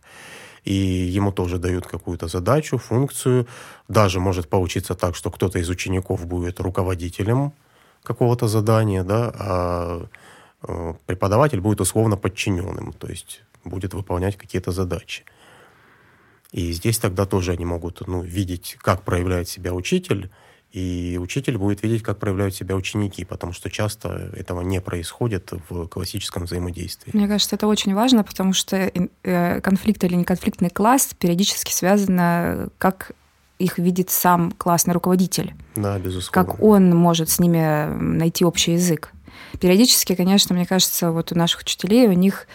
И 0.64 0.74
ему 0.74 1.32
тоже 1.32 1.58
дают 1.58 1.88
какую-то 1.88 2.28
задачу, 2.28 2.78
функцию. 2.78 3.48
Даже 3.88 4.20
может 4.20 4.48
получиться 4.48 4.96
так, 4.96 5.16
что 5.16 5.32
кто-то 5.32 5.60
из 5.60 5.70
учеников 5.70 6.26
будет 6.26 6.60
руководителем 6.60 7.54
какого-то 8.04 8.48
задания, 8.48 9.04
да, 9.04 9.32
а 9.36 10.06
э, 10.64 10.94
преподаватель 11.06 11.62
будет 11.62 11.82
условно 11.82 12.18
подчиненным, 12.18 12.94
то 12.94 13.08
есть 13.08 13.44
будет 13.64 13.94
выполнять 13.94 14.38
какие-то 14.38 14.72
задачи. 14.72 15.24
И 16.52 16.72
здесь 16.74 16.98
тогда 16.98 17.26
тоже 17.26 17.52
они 17.52 17.66
могут 17.66 18.06
ну, 18.08 18.22
видеть, 18.22 18.78
как 18.82 19.04
проявляет 19.04 19.48
себя 19.48 19.74
учитель, 19.74 20.30
и 20.72 21.18
учитель 21.22 21.58
будет 21.58 21.84
видеть, 21.84 22.04
как 22.04 22.20
проявляют 22.20 22.56
себя 22.56 22.76
ученики, 22.76 23.26
потому 23.26 23.54
что 23.54 23.70
часто 23.70 24.32
этого 24.36 24.62
не 24.62 24.80
происходит 24.82 25.52
в 25.70 25.88
классическом 25.88 26.46
взаимодействии. 26.46 27.12
Мне 27.16 27.28
кажется, 27.28 27.56
это 27.56 27.68
очень 27.68 27.94
важно, 27.94 28.24
потому 28.24 28.54
что 28.54 28.78
э, 29.24 29.62
конфликт 29.62 30.04
или 30.04 30.16
неконфликтный 30.16 30.70
класс 30.70 31.14
периодически 31.18 31.74
связан, 31.74 32.72
как 32.78 33.12
их 33.60 33.78
видит 33.78 34.10
сам 34.10 34.52
классный 34.52 34.94
руководитель. 34.94 35.54
Да, 35.76 36.00
безусловно. 36.00 36.52
Как 36.52 36.64
он 36.64 36.96
может 36.96 37.30
с 37.30 37.40
ними 37.40 37.94
найти 37.94 38.44
общий 38.44 38.74
язык. 38.74 39.12
Периодически, 39.60 40.16
конечно, 40.16 40.56
мне 40.56 40.66
кажется, 40.66 41.12
вот 41.12 41.32
у 41.32 41.36
наших 41.36 41.62
учителей, 41.62 42.08
у 42.08 42.14
них 42.14 42.48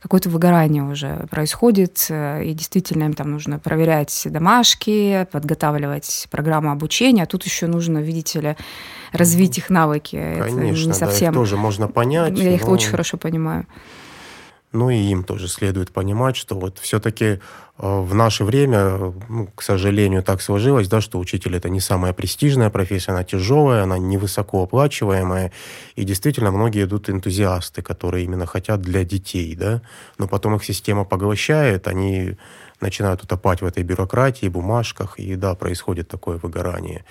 какое-то 0.00 0.28
выгорание 0.28 0.82
уже 0.82 1.26
происходит, 1.30 2.06
э, 2.08 2.44
и 2.44 2.54
действительно 2.54 3.04
им 3.04 3.14
там 3.14 3.30
нужно 3.30 3.58
проверять 3.58 4.26
домашки, 4.30 5.26
подготавливать 5.32 6.28
программу 6.30 6.70
обучения, 6.70 7.24
а 7.24 7.26
тут 7.26 7.44
еще 7.44 7.66
нужно, 7.66 7.98
видите 7.98 8.40
ли, 8.40 8.56
развить 9.12 9.58
их 9.58 9.70
навыки. 9.70 10.16
Конечно, 10.38 10.60
Это 10.60 10.86
не 10.86 10.92
совсем... 10.94 11.32
да, 11.32 11.40
их 11.40 11.44
тоже 11.44 11.56
можно 11.56 11.88
понять. 11.88 12.38
Я 12.38 12.50
но... 12.50 12.56
их 12.56 12.68
очень 12.68 12.90
хорошо 12.90 13.16
понимаю. 13.16 13.66
Ну 14.72 14.90
и 14.90 14.96
им 14.96 15.24
тоже 15.24 15.48
следует 15.48 15.92
понимать, 15.92 16.36
что 16.36 16.54
вот 16.54 16.78
все-таки 16.78 17.24
э, 17.24 17.38
в 17.78 18.14
наше 18.14 18.44
время, 18.44 19.14
ну, 19.28 19.48
к 19.54 19.62
сожалению, 19.62 20.22
так 20.22 20.42
сложилось, 20.42 20.88
да, 20.88 21.00
что 21.00 21.18
учитель 21.18 21.56
это 21.56 21.70
не 21.70 21.80
самая 21.80 22.12
престижная 22.12 22.68
профессия, 22.68 23.12
она 23.12 23.24
тяжелая, 23.24 23.84
она 23.84 23.96
невысоко 23.96 24.64
оплачиваемая, 24.64 25.52
и 25.96 26.04
действительно 26.04 26.50
многие 26.50 26.84
идут 26.84 27.08
энтузиасты, 27.08 27.80
которые 27.80 28.24
именно 28.24 28.44
хотят 28.44 28.82
для 28.82 29.04
детей, 29.04 29.56
да, 29.56 29.80
но 30.18 30.28
потом 30.28 30.56
их 30.56 30.64
система 30.64 31.04
поглощает, 31.04 31.88
они 31.88 32.36
начинают 32.80 33.22
утопать 33.22 33.62
в 33.62 33.64
этой 33.64 33.82
бюрократии, 33.84 34.48
бумажках, 34.48 35.18
и 35.18 35.34
да, 35.34 35.54
происходит 35.54 36.08
такое 36.08 36.36
выгорание. 36.36 37.06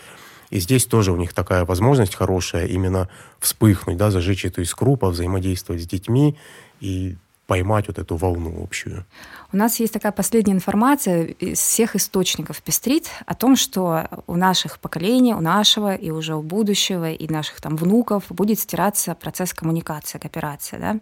И 0.52 0.60
здесь 0.60 0.86
тоже 0.86 1.12
у 1.12 1.18
них 1.18 1.34
такая 1.34 1.66
возможность 1.66 2.16
хорошая 2.16 2.68
именно 2.68 3.10
вспыхнуть, 3.40 3.98
да, 3.98 4.12
зажечь 4.12 4.46
эту 4.46 4.62
искру, 4.62 4.98
взаимодействовать 5.02 5.82
с 5.82 5.88
детьми. 5.88 6.38
И 6.80 7.18
поймать 7.48 7.88
вот 7.88 7.98
эту 7.98 8.18
волну 8.18 8.62
общую. 8.62 9.06
У 9.54 9.58
нас 9.58 9.80
есть 9.80 9.94
такая 9.94 10.12
последняя 10.12 10.54
информация 10.54 11.24
из 11.24 11.60
всех 11.60 11.96
источников 11.96 12.62
пестрит 12.62 13.10
о 13.26 13.34
том, 13.34 13.56
что 13.56 14.08
у 14.28 14.36
наших 14.36 14.80
поколений, 14.80 15.34
у 15.34 15.40
нашего 15.40 15.96
и 15.96 16.12
уже 16.12 16.36
у 16.36 16.42
будущего, 16.42 17.10
и 17.12 17.32
наших 17.32 17.62
там 17.62 17.78
внуков 17.78 18.26
будет 18.30 18.60
стираться 18.60 19.16
процесс 19.16 19.54
коммуникации, 19.54 20.20
кооперации, 20.20 20.78
да. 20.78 21.00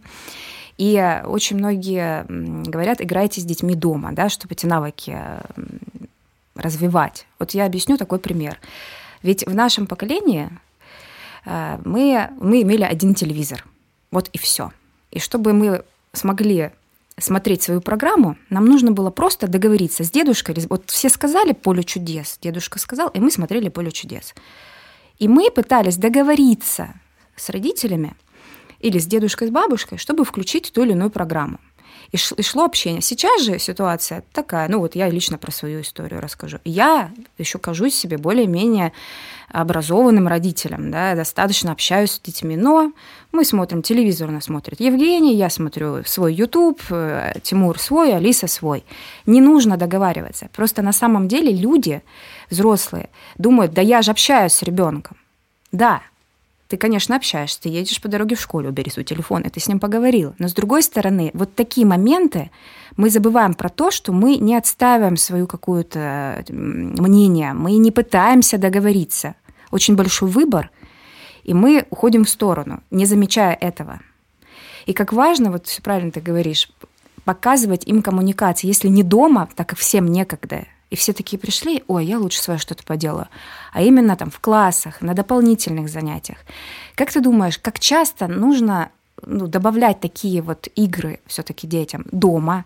И 0.78 1.22
очень 1.26 1.58
многие 1.58 2.26
говорят, 2.70 3.02
играйте 3.02 3.42
с 3.42 3.46
детьми 3.46 3.76
дома, 3.76 4.12
да, 4.12 4.30
чтобы 4.30 4.54
эти 4.54 4.68
навыки 4.68 5.18
развивать. 6.56 7.26
Вот 7.40 7.52
я 7.52 7.66
объясню 7.66 7.98
такой 7.98 8.20
пример. 8.20 8.60
Ведь 9.24 9.48
в 9.48 9.56
нашем 9.56 9.88
поколении 9.88 10.50
э, 11.46 11.80
мы, 11.84 12.30
мы 12.40 12.62
имели 12.62 12.84
один 12.84 13.16
телевизор. 13.16 13.66
Вот 14.12 14.30
и 14.30 14.38
все. 14.38 14.72
И 15.12 15.20
чтобы 15.20 15.54
мы 15.54 15.84
смогли 16.16 16.72
смотреть 17.18 17.64
свою 17.64 17.82
программу, 17.82 18.38
нам 18.50 18.66
нужно 18.66 18.92
было 18.92 19.10
просто 19.10 19.48
договориться 19.48 20.04
с 20.04 20.12
дедушкой. 20.12 20.56
Вот 20.70 20.90
все 20.90 21.10
сказали 21.10 21.54
«Поле 21.54 21.84
чудес», 21.84 22.38
дедушка 22.42 22.80
сказал, 22.80 23.10
и 23.10 23.20
мы 23.20 23.32
смотрели 23.32 23.70
«Поле 23.70 23.92
чудес». 23.92 24.34
И 25.18 25.28
мы 25.28 25.50
пытались 25.50 25.98
договориться 25.98 26.94
с 27.36 27.50
родителями 27.50 28.16
или 28.80 29.00
с 29.00 29.06
дедушкой, 29.06 29.48
с 29.48 29.52
бабушкой, 29.52 29.98
чтобы 29.98 30.26
включить 30.26 30.72
ту 30.74 30.84
или 30.84 30.92
иную 30.92 31.10
программу. 31.10 31.60
И, 32.12 32.18
шло 32.18 32.66
общение. 32.66 33.02
Сейчас 33.02 33.42
же 33.42 33.60
ситуация 33.60 34.24
такая, 34.34 34.68
ну 34.70 34.80
вот 34.80 34.96
я 34.96 35.10
лично 35.10 35.38
про 35.38 35.52
свою 35.52 35.82
историю 35.82 36.22
расскажу. 36.22 36.60
Я 36.64 37.12
еще 37.38 37.60
кажусь 37.60 37.96
себе 37.96 38.18
более-менее 38.18 38.92
образованным 39.50 40.28
родителем, 40.28 40.92
да, 40.92 41.16
достаточно 41.16 41.72
общаюсь 41.72 42.12
с 42.12 42.20
детьми, 42.20 42.58
но 42.58 42.92
мы 43.32 43.46
смотрим, 43.46 43.82
телевизор 43.82 44.32
нас 44.32 44.46
смотрит 44.46 44.80
Евгений, 44.80 45.36
я 45.36 45.50
смотрю 45.50 46.04
свой 46.06 46.34
YouTube, 46.34 46.82
э, 46.90 47.34
Тимур 47.42 47.80
свой, 47.80 48.16
Алиса 48.16 48.48
свой. 48.48 48.84
Не 49.26 49.42
нужно 49.42 49.78
договариваться. 49.78 50.50
Просто 50.54 50.82
на 50.82 50.92
самом 50.92 51.28
деле 51.28 51.54
люди, 51.54 52.02
взрослые, 52.50 53.10
думают, 53.38 53.74
да 53.74 53.82
я 53.82 54.02
же 54.02 54.12
общаюсь 54.12 54.54
с 54.54 54.64
ребенком. 54.64 55.18
Да, 55.72 56.02
ты, 56.68 56.78
конечно, 56.78 57.16
общаешься, 57.16 57.62
ты 57.62 57.70
едешь 57.70 58.02
по 58.02 58.08
дороге 58.08 58.36
в 58.36 58.42
школу, 58.42 58.70
убери 58.70 58.90
свой 58.90 59.04
телефон, 59.04 59.44
и 59.44 59.50
ты 59.50 59.60
с 59.60 59.68
ним 59.68 59.80
поговорил. 59.80 60.34
Но 60.40 60.48
с 60.48 60.54
другой 60.54 60.82
стороны, 60.82 61.32
вот 61.34 61.54
такие 61.54 61.86
моменты 61.86 62.50
мы 62.98 63.10
забываем 63.10 63.54
про 63.54 63.70
то, 63.70 63.92
что 63.92 64.12
мы 64.12 64.38
не 64.38 64.56
отставим 64.56 65.18
свою 65.18 65.48
какую-то 65.48 66.44
мнение, 66.50 67.54
мы 67.54 67.74
не 67.74 67.92
пытаемся 67.92 68.58
договориться. 68.58 69.36
Очень 69.72 69.96
большой 69.96 70.30
выбор, 70.30 70.72
и 71.44 71.54
мы 71.54 71.86
уходим 71.90 72.26
в 72.26 72.30
сторону, 72.30 72.82
не 72.90 73.06
замечая 73.06 73.54
этого. 73.54 74.00
И 74.86 74.94
как 74.94 75.14
важно, 75.14 75.52
вот 75.52 75.68
все 75.68 75.82
правильно 75.82 76.12
ты 76.12 76.22
говоришь, 76.22 76.72
показывать 77.26 77.86
им 77.86 78.02
коммуникации, 78.02 78.68
если 78.68 78.88
не 78.88 79.04
дома, 79.04 79.50
так 79.56 79.70
как 79.70 79.80
всем 79.80 80.08
некогда, 80.08 80.66
и 80.90 80.96
все 80.96 81.14
такие 81.14 81.40
пришли, 81.40 81.84
ой, 81.88 82.06
я 82.06 82.20
лучше 82.20 82.40
свое 82.40 82.60
что-то 82.60 82.84
поделаю. 82.84 83.28
А 83.74 83.82
именно 83.82 84.16
там 84.16 84.30
в 84.30 84.40
классах, 84.40 85.02
на 85.02 85.14
дополнительных 85.14 85.90
занятиях. 85.90 86.38
Как 86.96 87.12
ты 87.12 87.22
думаешь, 87.22 87.58
как 87.58 87.80
часто 87.80 88.28
нужно 88.28 88.92
ну, 89.26 89.48
добавлять 89.48 90.00
такие 90.00 90.42
вот 90.42 90.68
игры 90.76 91.20
все-таки 91.26 91.68
детям 91.68 92.06
дома, 92.12 92.66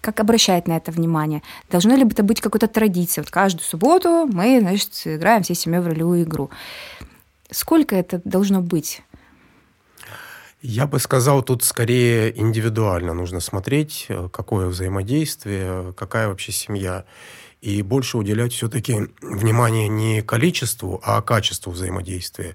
как 0.00 0.20
обращать 0.20 0.66
на 0.66 0.76
это 0.76 0.90
внимание? 0.90 1.42
Должно 1.70 1.94
ли 1.94 2.04
это 2.04 2.22
быть 2.22 2.40
какой-то 2.40 2.68
традицией? 2.68 3.24
Вот 3.24 3.30
каждую 3.30 3.64
субботу 3.64 4.26
мы, 4.26 4.60
значит, 4.60 4.90
играем 5.04 5.42
всей 5.42 5.54
семьей 5.54 5.80
в 5.80 5.86
ролевую 5.86 6.24
игру. 6.24 6.50
Сколько 7.50 7.94
это 7.94 8.20
должно 8.24 8.62
быть? 8.62 9.02
Я 10.62 10.86
бы 10.86 11.00
сказал, 11.00 11.42
тут 11.42 11.64
скорее 11.64 12.38
индивидуально 12.38 13.14
нужно 13.14 13.40
смотреть, 13.40 14.06
э, 14.08 14.28
какое 14.32 14.68
взаимодействие, 14.68 15.92
какая 15.94 16.28
вообще 16.28 16.52
семья. 16.52 17.04
И 17.62 17.80
больше 17.80 18.18
уделять 18.18 18.52
все-таки 18.52 19.08
внимание 19.22 19.88
не 19.88 20.20
количеству, 20.20 21.00
а 21.02 21.22
качеству 21.22 21.72
взаимодействия. 21.72 22.54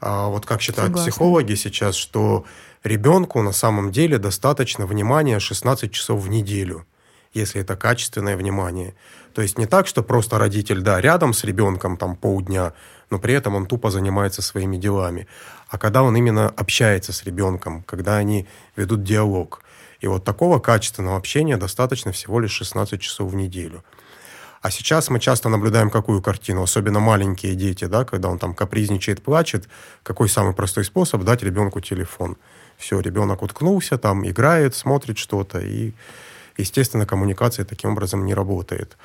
А 0.00 0.26
вот 0.26 0.44
как 0.44 0.60
считают 0.60 0.88
Согласна. 0.88 1.12
психологи 1.12 1.54
сейчас, 1.54 1.94
что 1.94 2.44
ребенку 2.82 3.40
на 3.42 3.52
самом 3.52 3.92
деле 3.92 4.18
достаточно 4.18 4.86
внимания 4.86 5.38
16 5.38 5.92
часов 5.92 6.20
в 6.20 6.28
неделю, 6.28 6.84
если 7.32 7.60
это 7.60 7.76
качественное 7.76 8.36
внимание. 8.36 8.96
То 9.32 9.42
есть 9.42 9.58
не 9.58 9.66
так, 9.66 9.86
что 9.86 10.02
просто 10.02 10.38
родитель, 10.38 10.80
да, 10.80 11.00
рядом 11.00 11.32
с 11.32 11.44
ребенком 11.44 11.96
там 11.96 12.16
полдня, 12.16 12.72
но 13.10 13.20
при 13.20 13.34
этом 13.34 13.54
он 13.54 13.66
тупо 13.66 13.90
занимается 13.90 14.42
своими 14.42 14.76
делами 14.76 15.28
а 15.72 15.78
когда 15.78 16.02
он 16.02 16.14
именно 16.14 16.50
общается 16.50 17.14
с 17.14 17.24
ребенком, 17.24 17.82
когда 17.84 18.18
они 18.18 18.46
ведут 18.76 19.04
диалог. 19.04 19.62
И 20.00 20.06
вот 20.06 20.22
такого 20.22 20.58
качественного 20.58 21.16
общения 21.16 21.56
достаточно 21.56 22.12
всего 22.12 22.40
лишь 22.40 22.52
16 22.52 23.00
часов 23.00 23.32
в 23.32 23.34
неделю. 23.34 23.82
А 24.62 24.70
сейчас 24.70 25.10
мы 25.10 25.18
часто 25.18 25.48
наблюдаем 25.48 25.90
какую 25.90 26.22
картину, 26.22 26.62
особенно 26.62 27.00
маленькие 27.00 27.56
дети, 27.56 27.86
да, 27.86 28.04
когда 28.04 28.28
он 28.28 28.38
там 28.38 28.54
капризничает, 28.54 29.20
плачет, 29.20 29.68
какой 30.04 30.28
самый 30.28 30.54
простой 30.54 30.84
способ 30.84 31.24
дать 31.24 31.42
ребенку 31.42 31.80
телефон. 31.80 32.36
Все, 32.78 33.00
ребенок 33.00 33.42
уткнулся, 33.42 33.98
там 33.98 34.24
играет, 34.24 34.76
смотрит 34.76 35.18
что-то, 35.18 35.58
и, 35.58 35.94
естественно, 36.56 37.06
коммуникация 37.06 37.64
таким 37.64 37.90
образом 37.90 38.24
не 38.24 38.34
работает. 38.34 38.96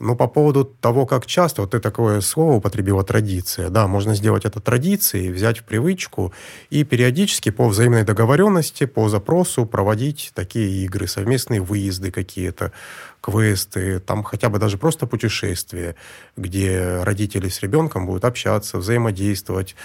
Но 0.00 0.16
по 0.16 0.26
поводу 0.26 0.64
того, 0.64 1.06
как 1.06 1.24
часто, 1.24 1.62
вот 1.62 1.70
ты 1.70 1.78
такое 1.78 2.20
слово 2.20 2.54
употребила 2.54 3.04
традиция, 3.04 3.68
да, 3.68 3.86
можно 3.86 4.14
сделать 4.14 4.44
это 4.44 4.60
традицией, 4.60 5.30
взять 5.30 5.58
в 5.58 5.64
привычку 5.64 6.32
и 6.68 6.82
периодически 6.82 7.50
по 7.50 7.68
взаимной 7.68 8.02
договоренности, 8.02 8.86
по 8.86 9.08
запросу 9.08 9.66
проводить 9.66 10.32
такие 10.34 10.84
игры, 10.84 11.06
совместные 11.06 11.60
выезды 11.60 12.10
какие-то, 12.10 12.72
квесты, 13.20 14.00
там 14.00 14.22
хотя 14.24 14.48
бы 14.50 14.58
даже 14.58 14.78
просто 14.78 15.06
путешествия, 15.06 15.94
где 16.36 17.00
родители 17.02 17.48
с 17.48 17.62
ребенком 17.62 18.04
будут 18.04 18.24
общаться, 18.24 18.78
взаимодействовать, 18.78 19.76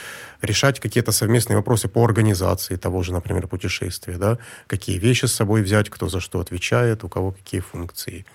решать 0.42 0.80
какие-то 0.80 1.12
совместные 1.12 1.58
вопросы 1.58 1.88
по 1.88 2.04
организации 2.04 2.76
того 2.76 3.04
же, 3.04 3.14
например, 3.14 3.48
путешествия, 3.48 4.18
да, 4.18 4.40
какие 4.68 4.98
вещи 4.98 5.26
с 5.26 5.34
собой 5.34 5.62
взять, 5.62 5.90
кто 5.90 6.10
за 6.10 6.20
что 6.20 6.40
отвечает, 6.40 7.04
у 7.04 7.10
кого 7.10 7.32
какие 7.32 7.62
функции. 7.62 8.26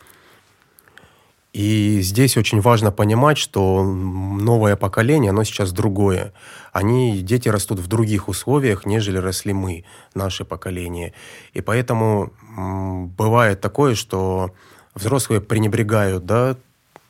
И 1.55 2.01
здесь 2.01 2.37
очень 2.37 2.61
важно 2.61 2.91
понимать, 2.91 3.39
что 3.39 3.85
новое 3.85 4.75
поколение, 4.75 5.31
оно 5.31 5.45
сейчас 5.45 5.71
другое. 5.71 6.33
Они, 6.73 7.21
дети 7.21 7.49
растут 7.49 7.79
в 7.79 7.87
других 7.87 8.29
условиях, 8.29 8.87
нежели 8.87 9.19
росли 9.19 9.53
мы, 9.53 9.85
наше 10.15 10.45
поколение. 10.45 11.15
И 11.53 11.61
поэтому 11.61 12.33
бывает 13.17 13.61
такое, 13.61 13.95
что 13.95 14.51
взрослые 14.97 15.41
пренебрегают 15.41 16.27
да, 16.27 16.57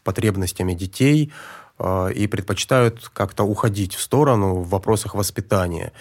потребностями 0.04 0.74
детей 0.74 1.32
э, 1.78 2.12
и 2.12 2.26
предпочитают 2.26 3.10
как-то 3.14 3.44
уходить 3.44 3.94
в 3.94 4.02
сторону 4.02 4.56
в 4.56 4.68
вопросах 4.68 5.14
воспитания. 5.14 5.92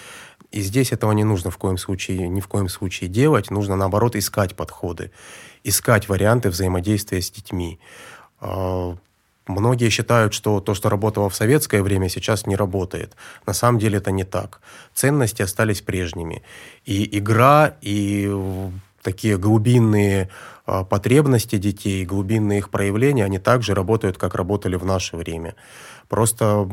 И 0.52 0.60
здесь 0.60 0.92
этого 0.92 1.14
не 1.14 1.24
нужно 1.24 1.50
в 1.50 1.58
коем 1.58 1.78
случае, 1.78 2.28
ни 2.28 2.42
в 2.42 2.48
коем 2.48 2.68
случае 2.68 3.10
делать. 3.10 3.50
Нужно, 3.52 3.78
наоборот, 3.78 4.18
искать 4.18 4.54
подходы, 4.54 5.12
искать 5.64 6.10
варианты 6.10 6.50
взаимодействия 6.50 7.22
с 7.22 7.32
детьми. 7.32 7.80
А, 8.44 8.98
многие 9.48 9.90
считают, 9.90 10.34
что 10.34 10.60
то, 10.60 10.74
что 10.74 10.90
работало 10.90 11.30
в 11.30 11.36
советское 11.36 11.82
время, 11.82 12.10
сейчас 12.10 12.46
не 12.46 12.56
работает. 12.56 13.16
На 13.48 13.54
самом 13.54 13.80
деле 13.80 13.98
это 13.98 14.12
не 14.12 14.26
так. 14.26 14.60
Ценности 14.94 15.42
остались 15.42 15.82
прежними. 15.82 16.44
И 16.86 17.18
игра, 17.18 17.76
и 17.82 18.30
такие 19.02 19.38
глубинные 19.38 20.30
а, 20.66 20.84
потребности 20.84 21.58
детей, 21.58 22.06
глубинные 22.06 22.60
их 22.60 22.70
проявления, 22.70 23.24
они 23.24 23.40
также 23.40 23.74
работают, 23.74 24.18
как 24.18 24.36
работали 24.36 24.76
в 24.76 24.86
наше 24.86 25.16
время. 25.16 25.56
Просто 26.10 26.68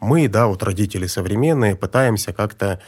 мы, 0.00 0.28
да, 0.28 0.48
вот 0.48 0.62
родители 0.64 1.06
современные, 1.06 1.76
пытаемся 1.76 2.32
как-то 2.32 2.80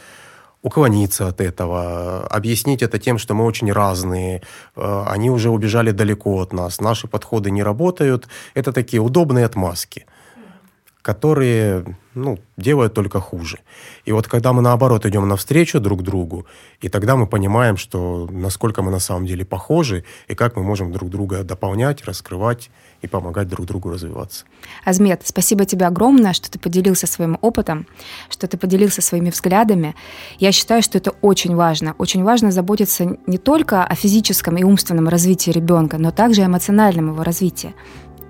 уклониться 0.67 1.27
от 1.27 1.41
этого, 1.41 2.27
объяснить 2.27 2.81
это 2.83 2.99
тем, 2.99 3.17
что 3.17 3.33
мы 3.33 3.45
очень 3.45 3.71
разные, 3.71 4.41
э, 4.75 5.03
они 5.07 5.29
уже 5.29 5.49
убежали 5.49 5.91
далеко 5.91 6.41
от 6.41 6.53
нас, 6.53 6.81
наши 6.81 7.07
подходы 7.07 7.51
не 7.51 7.63
работают. 7.63 8.27
Это 8.53 8.71
такие 8.71 9.01
удобные 9.01 9.45
отмазки, 9.45 10.05
которые 11.07 11.85
ну, 12.15 12.37
делают 12.57 12.93
только 12.93 13.21
хуже. 13.21 13.59
И 14.03 14.11
вот 14.11 14.27
когда 14.27 14.51
мы, 14.51 14.61
наоборот, 14.61 15.05
идем 15.05 15.25
навстречу 15.25 15.79
друг 15.79 16.03
другу, 16.03 16.45
и 16.81 16.89
тогда 16.89 17.15
мы 17.15 17.27
понимаем, 17.27 17.77
что 17.77 18.27
насколько 18.29 18.81
мы 18.81 18.91
на 18.91 18.99
самом 18.99 19.25
деле 19.25 19.45
похожи, 19.45 20.03
и 20.27 20.35
как 20.35 20.57
мы 20.57 20.63
можем 20.63 20.91
друг 20.91 21.09
друга 21.09 21.43
дополнять, 21.43 22.03
раскрывать 22.03 22.69
и 23.01 23.07
помогать 23.07 23.47
друг 23.47 23.65
другу 23.65 23.89
развиваться. 23.89 24.43
Азмет, 24.83 25.21
спасибо 25.23 25.65
тебе 25.65 25.85
огромное, 25.85 26.33
что 26.33 26.51
ты 26.51 26.59
поделился 26.59 27.07
своим 27.07 27.37
опытом, 27.41 27.87
что 28.29 28.47
ты 28.47 28.57
поделился 28.57 29.01
своими 29.01 29.29
взглядами. 29.29 29.95
Я 30.39 30.51
считаю, 30.51 30.81
что 30.81 30.97
это 30.97 31.11
очень 31.21 31.55
важно. 31.55 31.95
Очень 31.99 32.23
важно 32.23 32.51
заботиться 32.51 33.17
не 33.27 33.37
только 33.37 33.85
о 33.85 33.95
физическом 33.95 34.57
и 34.57 34.63
умственном 34.63 35.07
развитии 35.07 35.51
ребенка, 35.51 35.97
но 35.97 36.11
также 36.11 36.41
о 36.41 36.47
эмоциональном 36.47 37.13
его 37.13 37.23
развитии. 37.23 37.73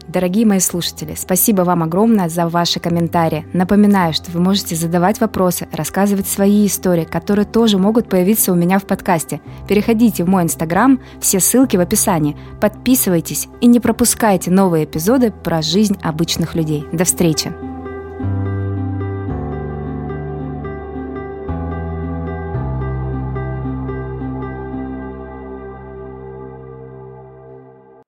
Дорогие 0.08 0.46
мои 0.46 0.60
слушатели, 0.60 1.16
спасибо 1.16 1.64
вам 1.64 1.84
огромное 1.84 2.30
за 2.30 2.48
ваши 2.48 2.80
комментарии. 2.80 3.46
Напоминаю, 3.52 4.14
что 4.14 4.32
вы 4.32 4.40
можете 4.40 4.76
задавать 4.76 5.20
вопросы, 5.20 5.68
рассказывать 5.74 6.28
свои 6.28 6.66
истории, 6.66 7.04
которые 7.04 7.46
тоже 7.46 7.78
могут 7.78 8.08
появиться 8.08 8.54
у 8.54 8.56
меня 8.56 8.80
в 8.80 8.86
подкасте. 8.86 9.42
Переходите 9.68 10.24
в 10.24 10.30
мой 10.30 10.44
инстаграм, 10.44 11.00
все 11.20 11.42
ссылки 11.42 11.76
в 11.76 11.82
описании. 11.82 12.38
Подписывайтесь 12.62 13.50
и 13.60 13.68
не 13.68 13.82
пропускайте 13.82 14.50
новые 14.50 14.86
эпизоды 14.86 15.32
про 15.32 15.62
жизнь 15.62 15.98
обычных 16.02 16.56
людей. 16.56 16.86
До 16.94 17.04
встречи! 17.04 17.77